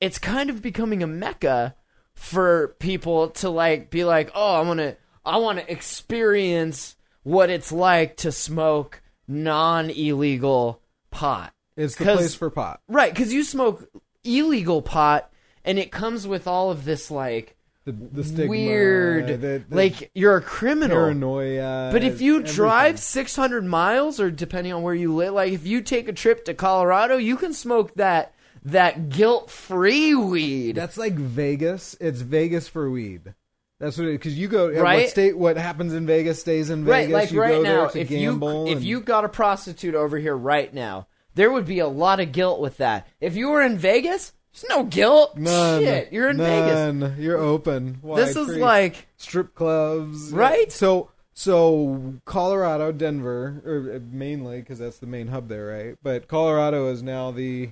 [0.01, 1.75] it's kind of becoming a mecca
[2.15, 7.51] for people to like be like, oh, I want to, I want to experience what
[7.51, 10.81] it's like to smoke non-illegal
[11.11, 11.53] pot.
[11.77, 12.81] It's the place for pot.
[12.87, 13.87] Right, because you smoke
[14.23, 15.31] illegal pot,
[15.63, 20.11] and it comes with all of this like the, the stigma, weird, the, the like
[20.13, 20.95] you're a criminal.
[20.97, 21.89] paranoia.
[21.91, 22.55] But if you everything.
[22.55, 26.45] drive 600 miles, or depending on where you live, like if you take a trip
[26.45, 28.33] to Colorado, you can smoke that
[28.65, 30.75] that guilt-free weed.
[30.75, 31.95] that's like Vegas.
[31.99, 33.33] It's Vegas for weed.
[33.79, 35.01] That's what because you go Right?
[35.01, 35.37] What state?
[35.37, 37.11] What happens in Vegas stays in Vegas.
[37.13, 38.65] right, like you right go there now, to if gamble.
[38.67, 41.87] you if and- you got a prostitute over here right now, there would be a
[41.87, 43.07] lot of guilt with that.
[43.19, 45.37] If you were in Vegas, there's no guilt.
[45.37, 47.17] none, Shit, you're in Vegas.
[47.17, 47.99] You're open.
[48.15, 48.57] This is free.
[48.59, 50.71] like strip clubs, Right?
[50.71, 55.97] So, so Colorado, Denver, or uh, mainly because that's the main hub there, right?
[56.03, 57.71] But Colorado is now the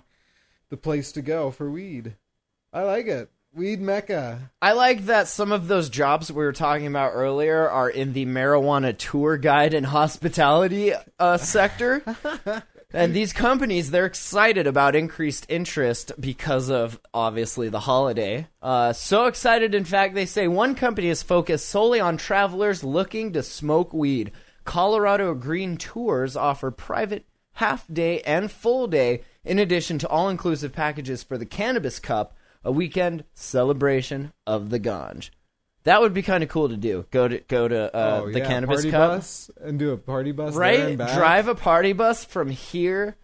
[0.70, 2.16] the place to go for weed.
[2.74, 3.30] I like it.
[3.54, 4.50] Weed mecca.
[4.62, 8.26] I like that some of those jobs we were talking about earlier are in the
[8.26, 12.02] marijuana tour guide and hospitality uh, sector.
[12.94, 18.48] and these companies, they're excited about increased interest because of obviously the holiday.
[18.62, 23.34] Uh, so excited, in fact, they say one company is focused solely on travelers looking
[23.34, 24.32] to smoke weed.
[24.64, 30.72] Colorado Green Tours offer private half day and full day, in addition to all inclusive
[30.72, 35.30] packages for the Cannabis Cup, a weekend celebration of the ganj.
[35.84, 37.06] That would be kind of cool to do.
[37.12, 39.98] Go to go to uh, oh, the yeah, Cannabis party Cup, bus and do a
[39.98, 40.96] party bus right?
[40.98, 43.16] Drive a party bus from here,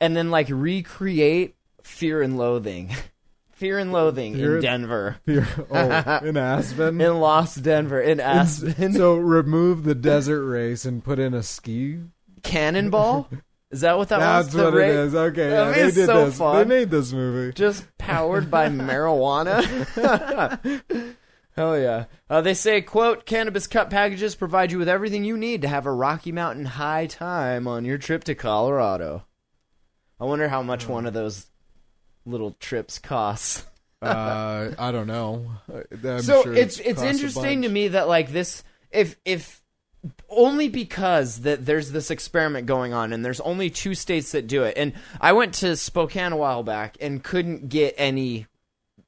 [0.00, 2.90] and then like recreate Fear and Loathing,
[3.52, 7.00] Fear and Loathing Fear- in Denver, Here- oh, in Aspen.
[7.00, 8.92] in Lost Denver, in Aspen.
[8.92, 12.00] so remove the desert race and put in a ski.
[12.42, 13.28] Cannonball.
[13.70, 14.46] Is that what that was?
[14.46, 15.14] That's what ra- it is.
[15.14, 16.36] Okay, That yeah, they did so this.
[16.38, 16.56] fun.
[16.56, 17.52] They made this movie.
[17.52, 19.62] just powered by marijuana.
[21.56, 22.04] Hell yeah.
[22.28, 25.86] Uh, they say, quote, cannabis cup packages provide you with everything you need to have
[25.86, 29.24] a Rocky Mountain high time on your trip to Colorado.
[30.20, 31.46] I wonder how much one of those
[32.24, 33.64] little trips costs.
[34.02, 35.50] Uh, I don't know.
[35.68, 39.62] I'm so sure it's it's interesting to me that like this if if
[40.30, 44.62] only because that there's this experiment going on and there's only two states that do
[44.62, 48.46] it and i went to spokane a while back and couldn't get any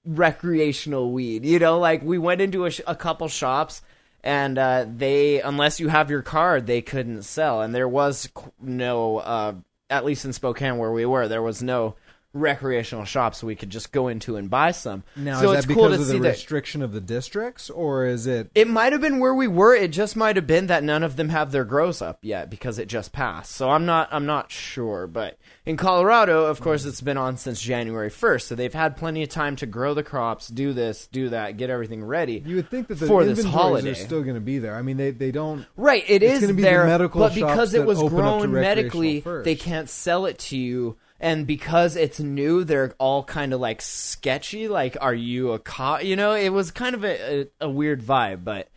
[0.05, 1.79] recreational weed you know?
[1.79, 3.83] Like we went into a, sh- a couple shops
[4.25, 7.63] and uh, they unless you have your card they couldn't sell.
[7.63, 8.29] And there was
[8.61, 9.55] no uh,
[9.91, 11.95] at least in spokane where we were there was no
[12.33, 15.75] recreational shops we could just go into and buy some Now, so is it's that
[15.75, 18.51] cool because to of see the that restriction of the districts, or is it?
[18.55, 19.75] it might have been where we were.
[19.75, 22.79] It just might have been that none of them have their grows up yet because
[22.79, 23.53] it just passed.
[23.53, 25.07] So I'm not I'm not sure.
[25.07, 29.23] But in Colorado, of course, it's been on since January 1st, so they've had plenty
[29.23, 32.43] of time to grow the crops, do this, do that, get everything ready.
[32.45, 33.91] You would think that the for this holiday.
[33.91, 34.75] are still going to be there.
[34.75, 35.67] I mean, they they don't.
[35.77, 38.41] Right, it It's is gonna be the there, medical but because it was open up
[38.43, 40.97] to grown medically, recreational they can't sell it to you.
[41.23, 44.67] And because it's new, they're all kind of like sketchy.
[44.67, 46.03] Like, are you a cop?
[46.03, 48.69] You know, it was kind of a, a, a weird vibe, but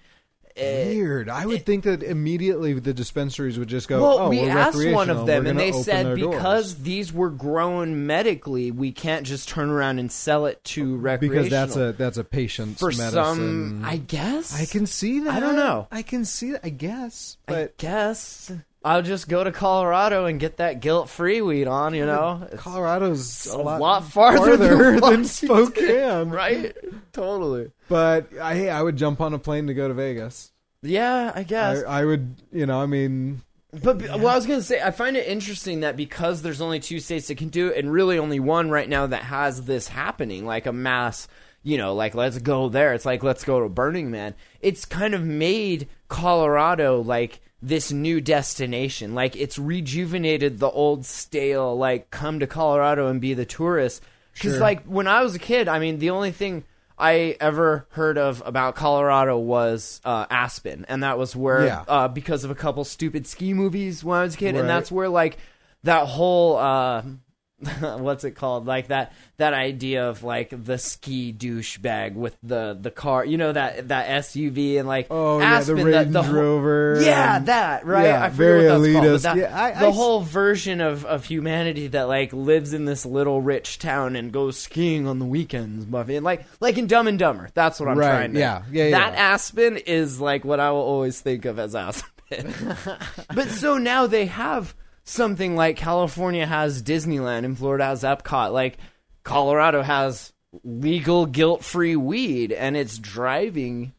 [0.55, 1.27] eh, Weird.
[1.27, 3.99] I would think that immediately the dispensaries would just go.
[3.99, 7.31] Well, oh, we asked one of them, and they said their doors." because these were
[7.31, 11.43] grown medically, we can't just turn around and sell it to recreational.
[11.45, 13.11] because that's a that's a patient's for medicine.
[13.13, 14.53] some, I guess.
[14.53, 15.33] I can see that.
[15.33, 15.87] I don't know.
[15.91, 16.61] I can see that.
[16.63, 18.51] I guess, I but guess
[18.85, 21.95] I'll just go to Colorado and get that guilt-free weed on.
[21.95, 26.29] You know, It's Colorado's a lot, lot, farther, farther than, Spokane.
[26.29, 26.77] right?
[27.11, 27.71] Totally.
[27.89, 30.51] But I, I would jump on a plane to go to Vegas.
[30.83, 31.83] Yeah, I guess.
[31.83, 33.41] I, I would, you know, I mean,
[33.81, 36.99] But well, I was gonna say, I find it interesting that because there's only two
[36.99, 40.45] states that can do it, and really only one right now that has this happening,
[40.45, 41.27] like a mass,
[41.63, 42.93] you know, like let's go there.
[42.93, 44.35] It's like let's go to Burning Man.
[44.61, 49.15] It's kind of made Colorado like this new destination.
[49.15, 54.03] Like it's rejuvenated the old stale, like come to Colorado and be the tourist.
[54.33, 54.61] Because Sure.
[54.61, 56.63] like when I was a kid, I mean, the only thing
[56.97, 61.83] I ever heard of about Colorado was uh, Aspen, and that was where Yeah.
[61.87, 64.61] uh, because of a couple stupid ski movies when I was a kid, Right.
[64.61, 65.37] and that's where like
[65.83, 67.01] that whole uh,
[67.99, 72.91] what's it called like that that idea of like the ski douchebag with the the
[72.91, 76.33] car, you know that that SUV and like oh yeah, the Aspen, Range the, whole-
[76.33, 76.99] Rover.
[77.01, 78.05] yeah, and- that right.
[78.05, 79.05] yeah, I forget very what that's called.
[79.05, 79.11] elitist.
[79.13, 82.73] But that, Yeah, I- I the s- whole version of, of humanity that like lives
[82.73, 86.77] in this little rich town and goes skiing on the weekends, Buffy, and like like
[86.77, 87.49] in Dumb and Dumber.
[87.53, 88.39] That's what I'm Right, trying to.
[88.39, 89.19] yeah, yeah, That yeah.
[89.33, 92.11] Aspen is like what I will always think of as Aspen.
[93.35, 94.73] but so now they have
[95.05, 98.51] something like California has Disneyland and Florida has Epcot.
[98.51, 98.77] Like
[99.23, 103.93] Colorado has legal guilt-free weed, and it's driving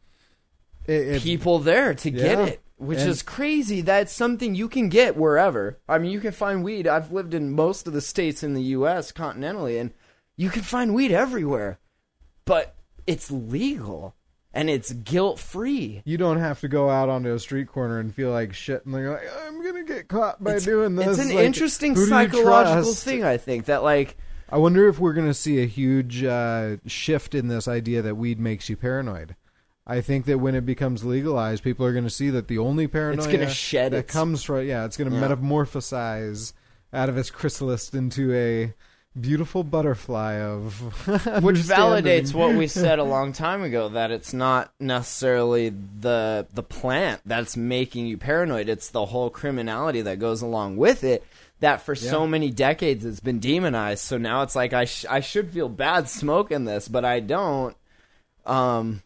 [0.85, 3.81] It- it- people there to get it, which And- is crazy.
[3.81, 5.79] That's something you can get wherever.
[5.87, 6.87] I mean, you can find weed.
[6.87, 9.11] I've lived in most of the states in the U.S.
[9.11, 9.91] continentally, and
[10.35, 11.79] you can find weed everywhere,
[12.45, 14.15] but it's legal.
[14.57, 16.01] And it's guilt free.
[16.03, 18.93] You don't have to go out onto a street corner and feel like shit, and
[18.95, 21.19] you're like, I'm gonna get caught by doing this.
[21.19, 23.03] It's an Like, interesting who do you psychological trust?
[23.03, 24.17] thing, I think, that like
[24.49, 28.15] I wonder if we're going to see a huge uh, shift in this idea that
[28.15, 29.35] weed makes you paranoid.
[29.85, 32.87] I think that when it becomes legalized, people are going to see that the only
[32.87, 36.53] paranoia it's gonna shed that its- comes from yeah, it's going to metamorphosize
[36.93, 38.73] out of its chrysalis into a
[39.21, 40.79] beautiful butterfly of
[41.43, 46.63] which validates what we said a long time ago that it's not necessarily the the
[46.63, 48.69] plant that's making you paranoid.
[48.69, 51.23] It's the whole criminality that goes along with it
[51.59, 54.03] that for so many decades it's been demonized.
[54.03, 57.75] So now it's like I sh- I should feel bad smoking this but I don't.
[58.45, 59.01] Um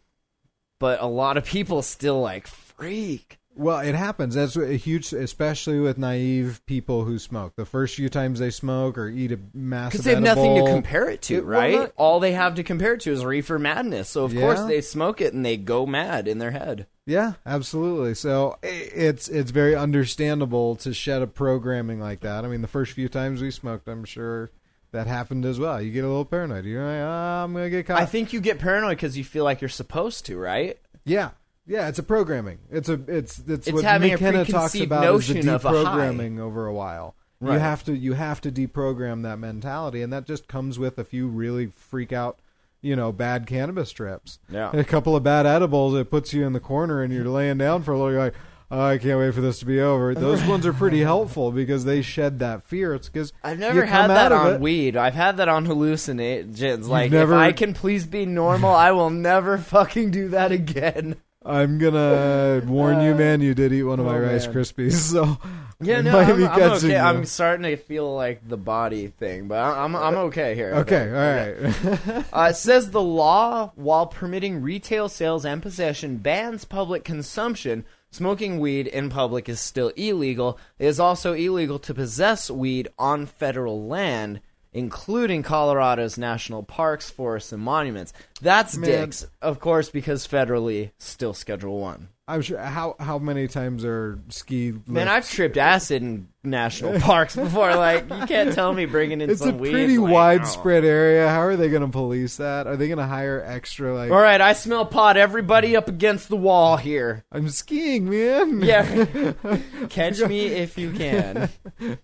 [0.78, 4.34] but a lot of people still like freak Well, it happens.
[4.34, 7.54] That's a huge, especially with naive people who smoke.
[7.56, 10.70] The first few times they smoke or eat a massive because they have nothing to
[10.70, 13.58] compare it to well, right not- all they have to compare it to is reefer
[13.58, 17.34] madness so of course they smoke it and they go mad in their head Yeah,
[17.44, 18.14] absolutely.
[18.14, 22.44] So it's it's very understandable to shed a programming like that.
[22.44, 24.50] I mean, the first few times we smoked, I'm sure
[24.92, 25.80] that happened as well.
[25.80, 26.64] You get a little paranoid.
[26.64, 28.00] You're like, oh, I'm gonna get caught.
[28.00, 30.78] I think you get paranoid because you feel like you're supposed to, right?
[31.04, 31.30] yeah,
[31.66, 31.88] yeah.
[31.88, 32.58] It's a programming.
[32.70, 35.48] It's a it's it's, It's what having a McKenna talks preconceived about is the notion
[35.50, 35.74] of a high.
[36.08, 37.14] deprogramming over a while.
[37.40, 37.60] You Right.
[37.60, 41.26] have to you have to deprogram that mentality, and that just comes with a few
[41.28, 42.38] really freak out.
[42.84, 44.40] You know, bad cannabis trips.
[44.50, 44.70] Yeah.
[44.72, 47.82] A couple of bad edibles, it puts you in the corner and you're laying down
[47.84, 48.10] for a little.
[48.10, 48.34] You're like,
[48.72, 50.14] oh, I can't wait for this to be over.
[50.16, 52.92] Those ones are pretty helpful because they shed that fear.
[52.94, 54.96] It's because I've never had that on weed.
[54.96, 56.88] I've had that on hallucinogens.
[56.88, 61.16] Like, never- if I can please be normal, I will never fucking do that again.
[61.44, 63.40] I'm gonna warn you, man.
[63.40, 64.54] You did eat one of my oh, Rice man.
[64.54, 65.38] Krispies, so
[65.80, 66.92] Yeah, no, I'm, I'm okay.
[66.92, 66.96] you.
[66.96, 70.74] I'm starting to feel like the body thing, but I'm I'm okay here.
[70.76, 71.08] okay.
[71.08, 72.24] All right.
[72.32, 77.84] Uh, it says the law, while permitting retail sales and possession, bans public consumption.
[78.10, 80.58] Smoking weed in public is still illegal.
[80.78, 84.40] It is also illegal to possess weed on federal land,
[84.72, 88.12] including Colorado's national parks, forests, and monuments.
[88.40, 88.90] That's Man.
[88.90, 92.08] dicks, of course, because federally still Schedule One.
[92.28, 92.58] I'm sure.
[92.58, 94.72] How how many times are ski?
[94.86, 97.74] Man, I've tripped acid in national parks before.
[97.74, 99.72] Like, you can't tell me bringing in It's a some weed.
[99.72, 100.14] pretty like, oh.
[100.14, 101.28] widespread area.
[101.28, 102.68] How are they going to police that?
[102.68, 103.92] Are they going to hire extra?
[103.92, 105.16] Like, All right, I smell pot.
[105.16, 107.24] Everybody up against the wall here.
[107.32, 108.62] I'm skiing, man.
[108.62, 109.32] Yeah.
[109.90, 111.50] Catch me if you can.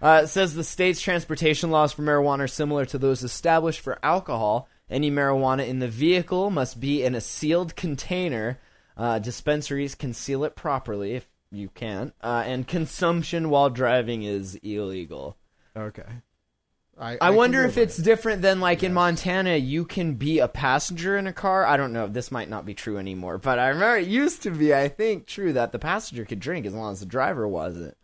[0.00, 3.98] Uh, it says the state's transportation laws for marijuana are similar to those established for
[4.02, 4.68] alcohol.
[4.90, 8.58] Any marijuana in the vehicle must be in a sealed container.
[8.96, 12.12] Uh, dispensaries can seal it properly if you can.
[12.22, 15.36] Uh, and consumption while driving is illegal.
[15.76, 16.02] Okay.
[17.00, 18.04] I, I, can wonder if it's it.
[18.04, 21.64] different than like in Montana, you can be a passenger in a car.
[21.64, 22.08] I don't know.
[22.08, 24.74] This might not be true anymore, but I remember it used to be.
[24.74, 27.96] I think true that the passenger could drink as long as the driver wasn't.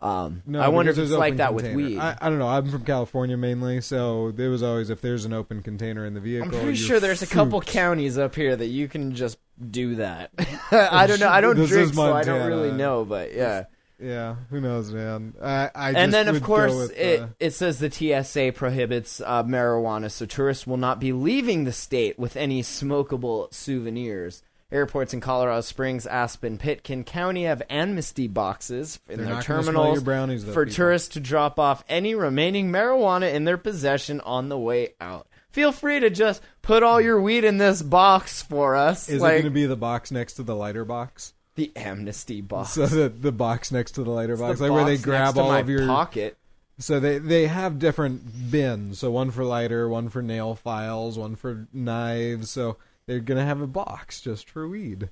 [0.00, 1.88] Um, No, I wonder if it's like that with container.
[1.88, 1.98] weed.
[1.98, 2.46] I, I don't know.
[2.46, 6.20] I'm from California mainly, so there was always if there's an open container in the
[6.20, 6.54] vehicle.
[6.54, 9.38] I'm pretty sure there's a couple counties up here that you can just
[9.70, 10.30] do that.
[10.70, 11.28] I don't know.
[11.28, 13.04] I don't This drink, so I don't really know.
[13.04, 13.64] But yeah.
[14.00, 15.34] Yeah, who knows, man?
[15.42, 19.42] I, I and then of course with, it, uh, it says the TSA prohibits uh,
[19.42, 24.44] marijuana, so tourists will not be leaving the state with any smokable souvenirs.
[24.70, 29.62] Airports in Colorado Springs, Aspen, Pitkin County have amnesty boxes in They're their not gonna
[29.62, 30.76] smell terminals your brownies, though, for people.
[30.76, 35.26] tourists to drop off any remaining marijuana in their possession on the way out.
[35.50, 39.08] Feel free to just put all your weed in this box for us.
[39.08, 41.32] Is like it going to be the box next to the lighter box?
[41.54, 42.70] the amnesty box.
[42.70, 45.00] So the the box next to the lighter It's box, the like where they box
[45.00, 45.86] next grab to all my of your.
[45.86, 46.36] pocket.
[46.78, 49.00] So they they have different bins.
[49.00, 52.50] So one for lighter, one for nail files, one for knives.
[52.50, 52.76] So
[53.08, 55.10] they're gonna have a box just for weed.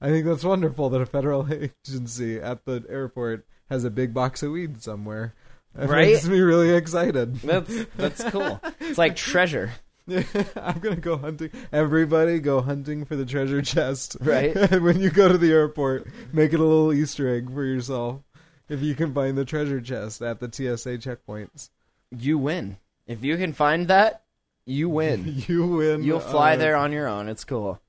[0.00, 1.46] I think that's wonderful that a federal
[1.86, 5.34] agency at the airport has a big box of weed somewhere.
[5.74, 6.08] That Right?
[6.08, 7.36] makes me really excited.
[7.36, 8.60] That's that's cool.
[8.80, 9.72] It's like treasure.
[10.56, 11.50] I'm gonna go hunting.
[11.72, 14.16] Everybody go hunting for the treasure chest.
[14.20, 14.54] Right.
[14.54, 18.20] and when you go to the airport, make it a little Easter egg for yourself.
[18.68, 21.70] If you can find the treasure chest at the TSA checkpoints,
[22.10, 22.78] you win.
[23.06, 24.23] If you can find that,
[24.66, 25.42] you win.
[25.48, 26.02] you win.
[26.02, 27.28] You'll fly uh, there on your own.
[27.28, 27.80] It's cool.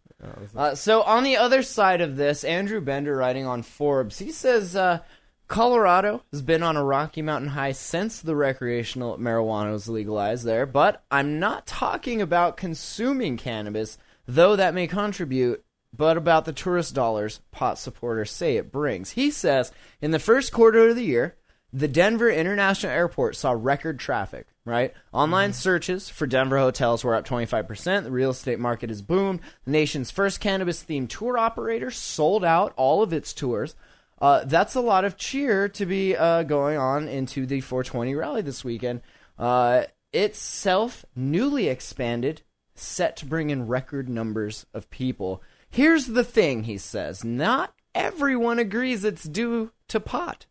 [0.55, 4.75] Uh, so on the other side of this, Andrew Bender writing on Forbes, he says
[4.75, 4.99] uh,
[5.47, 10.65] Colorado has been on a Rocky Mountain high since the recreational marijuana was legalized there,
[10.65, 16.95] but I'm not talking about consuming cannabis, though that may contribute, but about the tourist
[16.95, 19.11] dollars pot supporters say it brings.
[19.11, 21.35] He says in the first quarter of the year,
[21.73, 24.93] The Denver International Airport saw record traffic, right?
[25.11, 28.03] Online searches for Denver hotels were up 25%.
[28.03, 29.41] The real estate market has boomed.
[29.65, 33.75] The nation's first cannabis themed tour operator sold out all of its tours.
[34.21, 38.41] Uh, that's a lot of cheer to be uh, going on into the 420 rally
[38.41, 39.01] this weekend.
[39.37, 42.41] Uh, itself newly expanded,
[42.73, 45.43] set to bring in record numbers of people.
[45.69, 50.45] Here's the thing, he says not everyone agrees it's due to pot.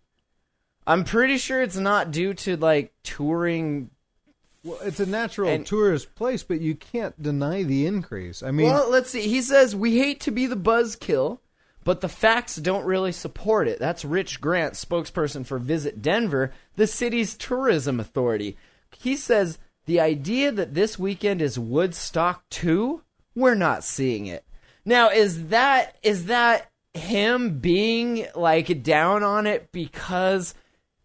[0.86, 3.90] I'm pretty sure it's not due to like touring.
[4.62, 8.42] Well, it's a natural And- tourist place, but you can't deny the increase.
[8.42, 9.28] I mean, Well, let's see.
[9.28, 11.38] He says we hate to be the buzzkill,
[11.84, 13.78] but the facts don't really support it.
[13.78, 18.56] That's Rich Grant, spokesperson for Visit Denver, the city's tourism authority.
[18.98, 23.02] He says the idea that this weekend is Woodstock 2,
[23.34, 24.44] we're not seeing it.
[24.86, 30.54] Now, is that is that him being like down on it because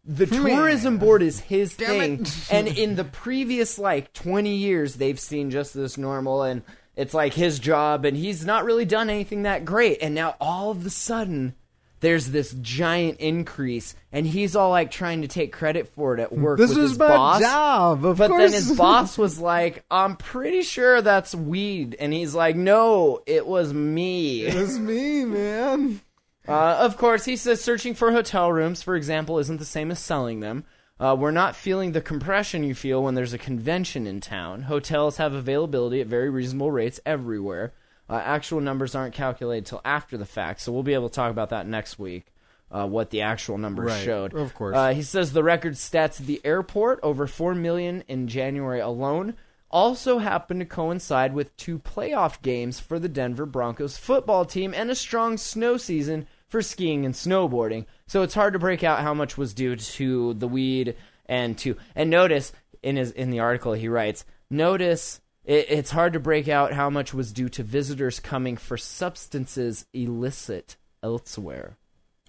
[0.06, 0.46] the hmm.
[0.46, 5.74] tourism board is his thing and in the previous like 20 years they've seen just
[5.74, 6.64] this normal and
[6.96, 10.72] it's like his job and he's not really done anything that great and now all
[10.72, 11.54] of a sudden
[12.02, 16.32] there's this giant increase and he's all like trying to take credit for it at
[16.32, 18.06] work this his my boss job.
[18.06, 18.52] Of but course.
[18.52, 21.96] then his boss was like, I'm pretty sure that's weed.
[22.00, 24.46] And he's like, No, it was me.
[24.46, 26.02] it was me, man.
[26.50, 30.00] Uh, of course, he says searching for hotel rooms, for example, isn't the same as
[30.00, 30.64] selling them.
[31.00, 34.64] Uh, we're not feeling the compression you feel when there's a convention in town.
[34.64, 37.72] Hotels have availability at very reasonable rates everywhere.
[38.10, 41.32] Uh, actual numbers aren't calculated till after the fact, so we'll be able to talk
[41.32, 42.26] about that next week.
[42.72, 44.34] Uh, what the actual numbers Right, showed.
[44.36, 44.76] of course.
[44.76, 49.36] Uh, he says the record stats at the airport, over 4 million in January alone,
[49.72, 54.92] also happened to coincide with two playoff games for the Denver Broncos football team and
[54.92, 57.86] a strong snow season for skiing and snowboarding.
[58.08, 60.96] So it's hard to break out how much was due to the weed
[61.28, 62.52] and to and notice
[62.84, 66.90] in his in the article he writes notice it, it's hard to break out how
[66.90, 71.78] much was due to visitors coming for substances illicit elsewhere.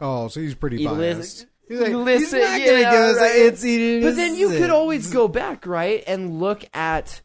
[0.01, 1.47] Oh, so he's pretty Illicit- biased.
[1.69, 3.37] He's like, illicit, he's not yeah, gonna give us right.
[3.37, 4.03] it's illicit.
[4.03, 7.21] But then you could always go back, right, and look at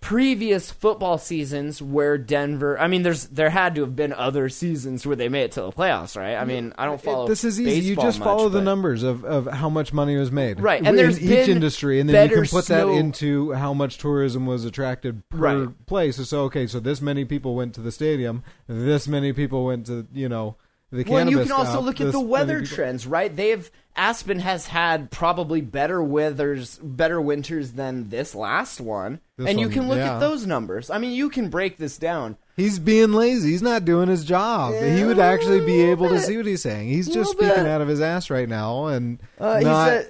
[0.00, 2.78] previous football seasons where Denver.
[2.80, 5.62] I mean, there's there had to have been other seasons where they made it to
[5.62, 6.36] the playoffs, right?
[6.36, 7.28] I mean, I don't follow.
[7.28, 7.80] This is easy.
[7.88, 10.88] You just much, follow the numbers of, of how much money was made, Right, and
[10.88, 14.46] in there's each industry, and then you can put snow- that into how much tourism
[14.46, 15.86] was attracted per Right.
[15.86, 16.16] place.
[16.28, 20.06] So okay, so this many people went to the stadium, this many people went to
[20.12, 20.56] you know
[20.90, 23.34] the Well, and you can also look at the weather trends, right?
[23.34, 29.60] They've Aspen has had probably better weathers, better winters than this last one, This and
[29.60, 30.14] you can look yeah.
[30.14, 30.90] at those numbers.
[30.90, 32.36] I mean, you can break this down.
[32.56, 33.50] He's being lazy.
[33.50, 34.74] He's not doing his job.
[34.74, 36.88] he would actually be able to see what he's saying.
[36.88, 37.66] He's just speaking bit.
[37.66, 40.04] out of his ass right now and Uh, not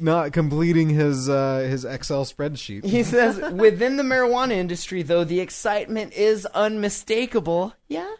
[0.00, 2.84] not completing his uh, his Excel spreadsheet.
[2.84, 7.74] He says, within the marijuana industry, though, the excitement is unmistakable.
[7.88, 8.10] Yeah.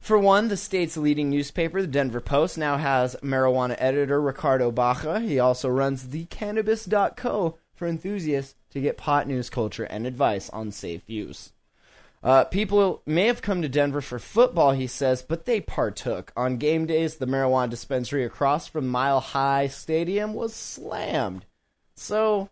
[0.00, 5.20] For one, the state's leading newspaper, the Denver Post, now has marijuana editor Ricardo Baca.
[5.20, 10.72] He also runs the Cannabist.co for enthusiasts to get pot news culture and advice on
[10.72, 11.52] safe use.
[12.22, 16.32] Uh, people may have come to Denver for football, he says, but they partook.
[16.36, 21.46] On game days, the marijuana dispensary across from Mile High Stadium was slammed.
[21.94, 22.48] So,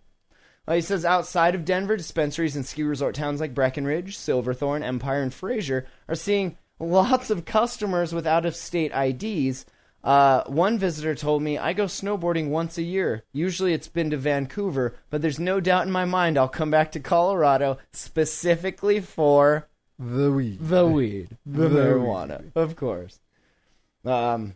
[0.70, 5.32] he says outside of Denver, dispensaries in ski resort towns like Breckenridge, Silverthorne, Empire, and
[5.32, 9.66] Fraser are seeing lots of customers with out of state IDs.
[10.04, 13.24] Uh, one visitor told me, I go snowboarding once a year.
[13.32, 16.92] Usually it's been to Vancouver, but there's no doubt in my mind I'll come back
[16.92, 20.58] to Colorado specifically for the weed.
[20.60, 23.18] the weed, the The marijuana, of course.
[24.04, 24.54] Um,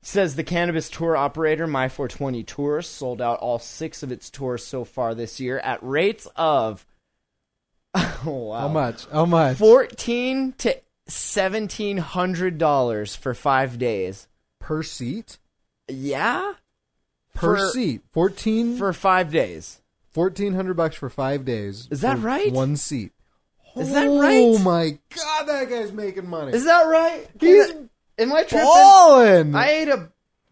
[0.00, 4.64] says the cannabis tour operator My 420 Tours sold out all six of its tours
[4.64, 6.86] so far this year at rates of
[7.94, 9.06] oh, wow, How much?
[9.10, 9.56] How much?
[9.58, 14.28] fourteen to seventeen hundred dollars for five days.
[14.58, 15.38] per seat?
[15.88, 16.54] Yeah,
[17.34, 18.00] Per For- seat.
[18.12, 19.80] 14 for five days.
[20.14, 21.86] 1400 bucks for 5 days.
[21.90, 22.50] Is that right?
[22.50, 23.12] One seat.
[23.76, 24.40] Is that right?
[24.42, 26.52] Oh my god, that guy's making money.
[26.52, 27.28] Is that right?
[27.38, 27.70] He's
[28.18, 28.64] am I tripping?
[28.66, 29.54] balling.
[29.54, 30.08] I ate a.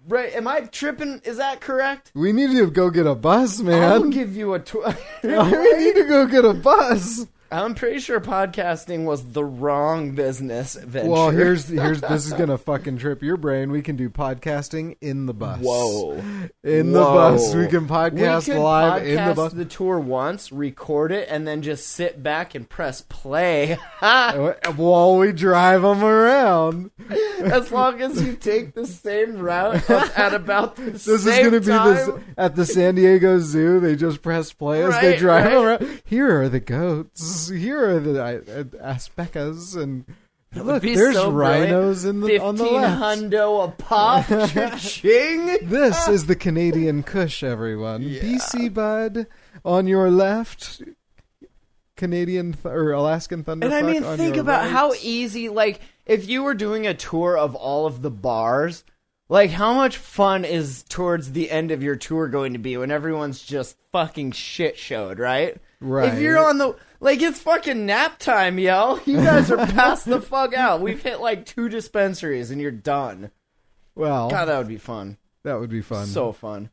[0.06, 1.22] Right, am I tripping?
[1.24, 2.12] Is that correct?
[2.14, 3.82] we need to go get a bus, man.
[3.82, 4.84] I'll give you a tour.
[5.22, 7.26] we need to go get a bus.
[7.54, 11.08] I'm pretty sure podcasting was the wrong business venture.
[11.08, 13.70] Well, here's here's this is gonna fucking trip your brain.
[13.70, 15.60] We can do podcasting in the bus.
[15.60, 16.20] Whoa.
[16.64, 19.52] In the bus, we can podcast we live in the bus.
[19.52, 23.78] the tour once, record it, and then just sit back and press play.
[24.00, 26.90] While we drive them around.
[27.44, 31.60] as long as you take the same route at about the This is going to
[31.60, 31.94] be time.
[31.94, 33.78] this at the San Diego Zoo.
[33.78, 35.80] They just press play as they drive right.
[35.82, 36.02] around.
[36.04, 37.43] Here are the goats.
[37.48, 40.04] Here are the uh, aspecas, and
[40.54, 41.72] look, there's so brilliant.
[41.72, 43.00] rhinos in the on the left.
[43.00, 44.26] hundo a pop,
[44.78, 45.58] ching.
[45.68, 48.02] This is the Canadian Kush, everyone.
[48.02, 49.26] BC Bud
[49.64, 50.82] on your left,
[51.96, 53.66] Canadian th- or Alaskan thunder.
[53.66, 54.70] And I mean, think about right.
[54.70, 58.84] how easy, like, if you were doing a tour of all of the bars,
[59.28, 62.90] like, how much fun is towards the end of your tour going to be when
[62.90, 65.56] everyone's just fucking shit showed, right?
[65.84, 66.12] Right.
[66.14, 68.98] If you're on the, like, it's fucking nap time, yo.
[69.04, 70.80] You guys are passed the fuck out.
[70.80, 73.30] We've hit like two dispensaries and you're done.
[73.94, 75.18] well, God, that would be fun.
[75.42, 76.06] that would be fun.
[76.06, 76.70] So fun.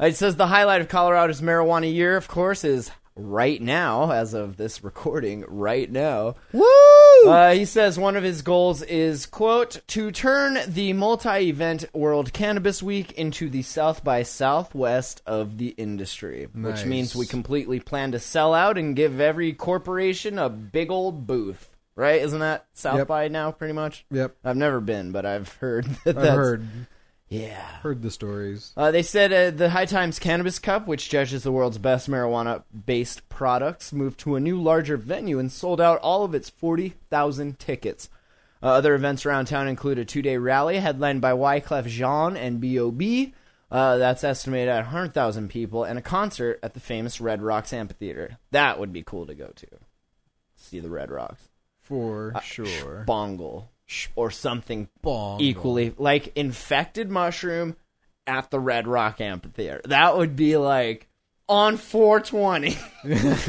[0.00, 4.32] Uh, It says the highlight of Colorado's marijuana year, of course, is right now, as
[4.32, 6.36] of this recording, right now.
[6.52, 6.64] woo!
[7.24, 12.82] Uh, he says one of his goals is, quote, to turn the multi-event World Cannabis
[12.82, 18.18] Week into the South by Southwest of the industry, which means we completely plan to
[18.18, 21.68] sell out and give every corporation a big old booth.
[21.94, 22.22] Right?
[22.22, 23.06] Isn't that South Yep.
[23.08, 24.06] by now, pretty much?
[24.10, 26.36] yep, I've never been, but I've heard that I've that's...
[26.36, 26.66] heard
[27.32, 27.64] Yeah.
[27.82, 28.72] heard the stories.
[28.76, 32.64] Uh, they said uh, the High Times Cannabis Cup, which judges the world's best marijuana
[32.86, 37.58] based products, moved to a new, larger venue and sold out all of its 40,000
[37.58, 38.10] tickets.
[38.62, 42.60] Uh, other events around town include a two day rally headlined by Wyclef Jean and
[42.60, 43.34] B.O.B.
[43.70, 48.36] Uh, that's estimated at 100,000 people, and a concert at the famous Red Rocks Amphitheater.
[48.50, 49.66] That would be cool to go to.
[50.54, 51.48] See the Red Rocks.
[51.80, 53.04] For sure.
[53.06, 53.70] Bongle.
[54.16, 55.44] Or something Bongle.
[55.44, 57.76] equally like infected mushroom
[58.26, 59.82] at the Red Rock Amphitheater.
[59.84, 61.08] That would be like
[61.48, 62.76] on 420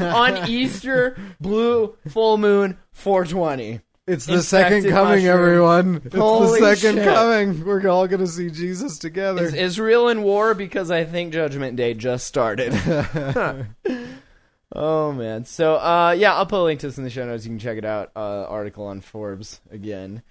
[0.04, 3.80] on Easter blue full moon 420.
[4.06, 5.32] It's the second coming, mushroom.
[5.32, 6.02] everyone.
[6.04, 7.06] It's Holy the second shit.
[7.06, 7.64] coming.
[7.64, 9.42] We're all going to see Jesus together.
[9.42, 12.74] Is Israel in war because I think Judgment Day just started.
[14.74, 15.46] oh man.
[15.46, 17.44] So uh yeah, I'll put a link to this in the show notes.
[17.46, 18.10] You can check it out.
[18.14, 20.22] Uh article on Forbes again.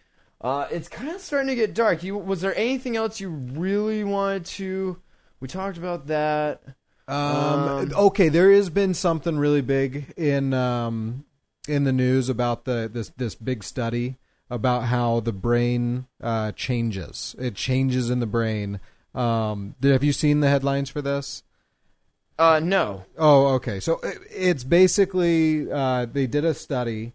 [0.44, 2.04] Uh it's kind of starting to get dark.
[2.04, 4.98] You was there anything else you really wanted to
[5.40, 6.62] we talked about that.
[7.08, 11.26] Um, Um, okay, there has been something really big in um,
[11.68, 14.16] in the news about the this this big study
[14.50, 17.36] about how the brain uh, changes.
[17.38, 18.80] It changes in the brain.
[19.14, 21.44] Um, have you seen the headlines for this?
[22.40, 23.04] Uh no.
[23.18, 23.80] Oh, okay.
[23.80, 27.14] So it, it's basically uh, they did a study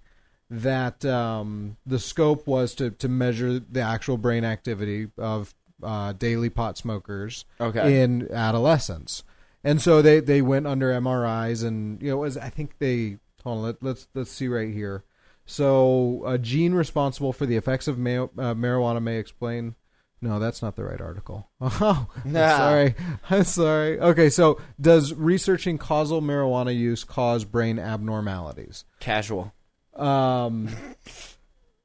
[0.51, 6.51] that um, the scope was to to measure the actual brain activity of uh, daily
[6.51, 8.03] pot smokers Okay.
[8.03, 9.23] in adolescence,
[9.63, 13.59] and so they they went under MRIs and you know was I think they hold
[13.59, 15.05] on let, let's let's see right here.
[15.47, 19.75] So a gene responsible for the effects of ma- uh, marijuana may explain.
[20.21, 21.49] No, that's not the right article.
[21.61, 22.95] Oh, I'm sorry.
[23.31, 24.01] I'm sorry.
[24.01, 28.85] Okay, so does researching causal marijuana use cause brain abnormalities?
[29.01, 29.53] Casual.
[29.99, 30.69] Um,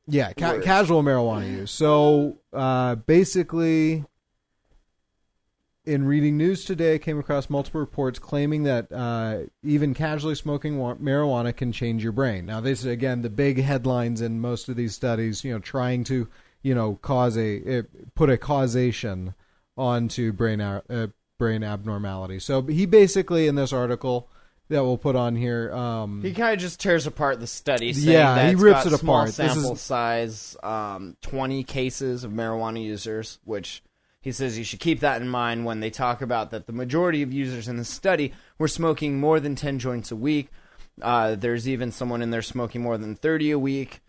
[0.08, 1.72] yeah, ca- casual marijuana use.
[1.72, 4.06] So uh, basically,
[5.86, 10.78] in reading news today, I came across multiple reports claiming that uh, even casually smoking
[10.78, 12.46] wa- marijuana can change your brain.
[12.46, 15.44] Now, this is again the big headlines in most of these studies.
[15.44, 16.28] You know, trying to
[16.62, 17.84] you know cause a uh,
[18.16, 19.34] put a causation
[19.78, 21.08] onto brain ar- uh,
[21.38, 22.40] brain abnormality.
[22.40, 24.30] So he basically in this article
[24.74, 25.72] that we'll put on here.
[25.74, 27.94] Um, He kind of just tears apart the study.
[27.94, 29.30] Saying Yeah, that he rips it apart.
[29.32, 33.82] Sample is- size, um, twenty cases of marijuana users, which
[34.22, 37.22] he says you should keep that in mind when they talk about that the majority
[37.24, 40.50] of users in the study were smoking more than ten joints a week.
[41.02, 44.00] Uh, there's even someone in there smoking more than 30 a week.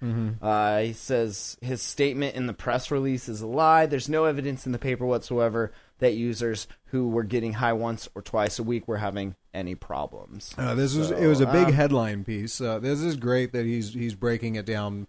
[0.43, 3.87] Uh, he says his statement in the press release is a lie.
[3.87, 8.23] There's no evidence in the paper whatsoever that users who were getting high once or
[8.23, 10.55] twice a week were having any problems.
[10.59, 12.61] Uh, this was it was a big um, headline piece.
[12.61, 15.07] Uh, this is great that he's he's breaking it down.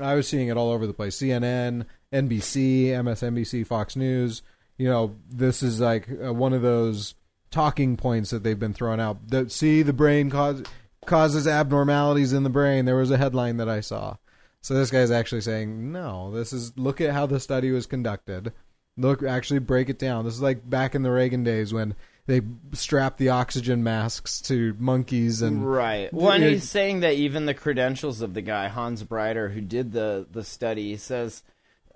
[0.00, 1.16] I was seeing it all over the place.
[1.16, 4.42] CNN, NBC, MSNBC, Fox News.
[4.76, 7.14] You know, this is like uh, one of those
[7.50, 9.28] talking points that they've been throwing out.
[9.28, 10.62] That see the brain cause,
[11.06, 12.84] causes abnormalities in the brain.
[12.84, 14.16] There was a headline that I saw.
[14.62, 18.52] So this guy's actually saying, no, this is look at how the study was conducted.
[19.00, 20.24] Look, actually break it down.
[20.24, 21.94] This is like back in the Reagan days when
[22.26, 22.42] they
[22.72, 26.12] strap the oxygen masks to monkeys and Right.
[26.12, 29.92] Well, and he's saying that even the credentials of the guy Hans Breiter who did
[29.92, 31.42] the the study he says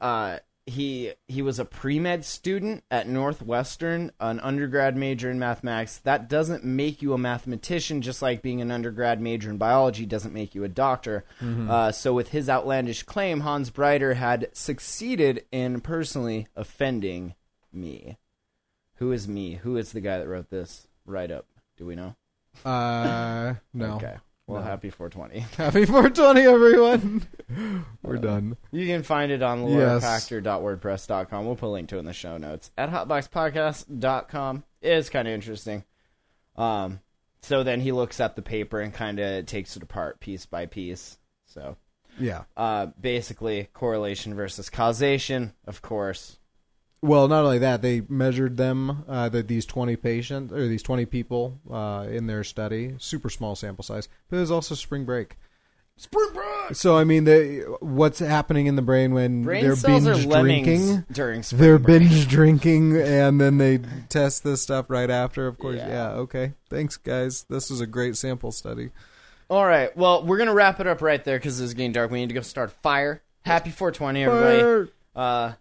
[0.00, 5.98] uh, he he was a pre med student at Northwestern, an undergrad major in mathematics.
[5.98, 10.32] That doesn't make you a mathematician, just like being an undergrad major in biology doesn't
[10.32, 11.24] make you a doctor.
[11.70, 17.34] Uh, so, with his outlandish claim, Hans Breiter had succeeded in personally offending
[17.72, 18.16] me.
[18.96, 19.54] Who is me?
[19.56, 21.46] Who is the guy that wrote this write up?
[21.76, 22.16] Do we know?
[22.64, 23.96] uh no.
[23.96, 24.14] Okay.
[24.46, 24.66] Well, No.
[24.66, 25.40] happy 420.
[25.56, 27.86] Happy 420 everyone.
[28.02, 28.56] We're done.
[28.72, 30.02] You can find it on Yes.
[31.46, 32.70] We'll put a link to it in the show notes.
[32.76, 34.64] At hotboxpodcast.com.
[34.82, 35.84] Is kind of interesting.
[36.56, 37.00] Um,
[37.40, 40.66] so then he looks at the paper and kind of takes it apart piece by
[40.66, 41.16] piece.
[41.46, 41.76] So
[42.18, 42.44] Yeah.
[42.56, 46.38] uh, basically, correlation versus causation, of course.
[47.04, 51.04] Well, not only that, they measured them, uh, that these 20 patients, or these 20
[51.04, 55.36] people uh, in their study, super small sample size, but it was also spring break.
[55.98, 56.74] Spring break!
[56.74, 60.26] So, I mean, they, what's happening in the brain when Brain they're cells are binge
[60.26, 61.04] lemmings drinking?
[61.12, 62.00] during spring They're break.
[62.00, 65.76] binge drinking, and then they test this stuff right after, of course.
[65.76, 65.88] Yeah.
[65.88, 66.54] Yeah, okay.
[66.70, 67.44] Thanks, guys.
[67.50, 68.92] This was a great sample study.
[69.50, 69.94] All right.
[69.94, 72.10] Well, we're going to wrap it up right there because it's getting dark.
[72.10, 73.22] We need to go start a fire.
[73.44, 74.90] Happy 420, everybody.
[75.14, 75.52] Uh,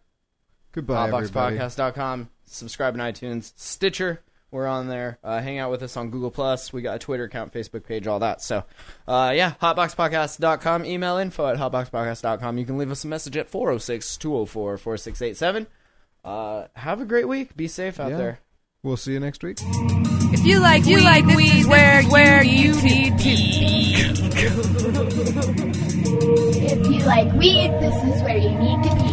[0.74, 1.58] Goodbye, everybody.
[1.58, 2.30] hotboxpodcast.com.
[2.46, 4.22] Subscribe on iTunes, Stitcher.
[4.52, 5.18] We're on there.
[5.24, 6.72] Uh, hang out with us on Google Plus.
[6.72, 8.40] We got a Twitter account, Facebook page, all that.
[8.42, 8.64] So,
[9.08, 10.86] uh, yeah, hotboxpodcast.com.
[10.86, 12.58] Email info at hotboxpodcast.com.
[12.60, 15.66] You can leave us a message at 406 204 4687.
[16.24, 17.56] Uh, have a great week.
[17.56, 18.18] Be safe out Yeah.
[18.18, 18.40] there.
[18.84, 19.58] We'll see you next week.
[19.62, 23.96] If you like you like weed, where where you need to be.
[26.66, 29.13] If you like weed, this is where you need to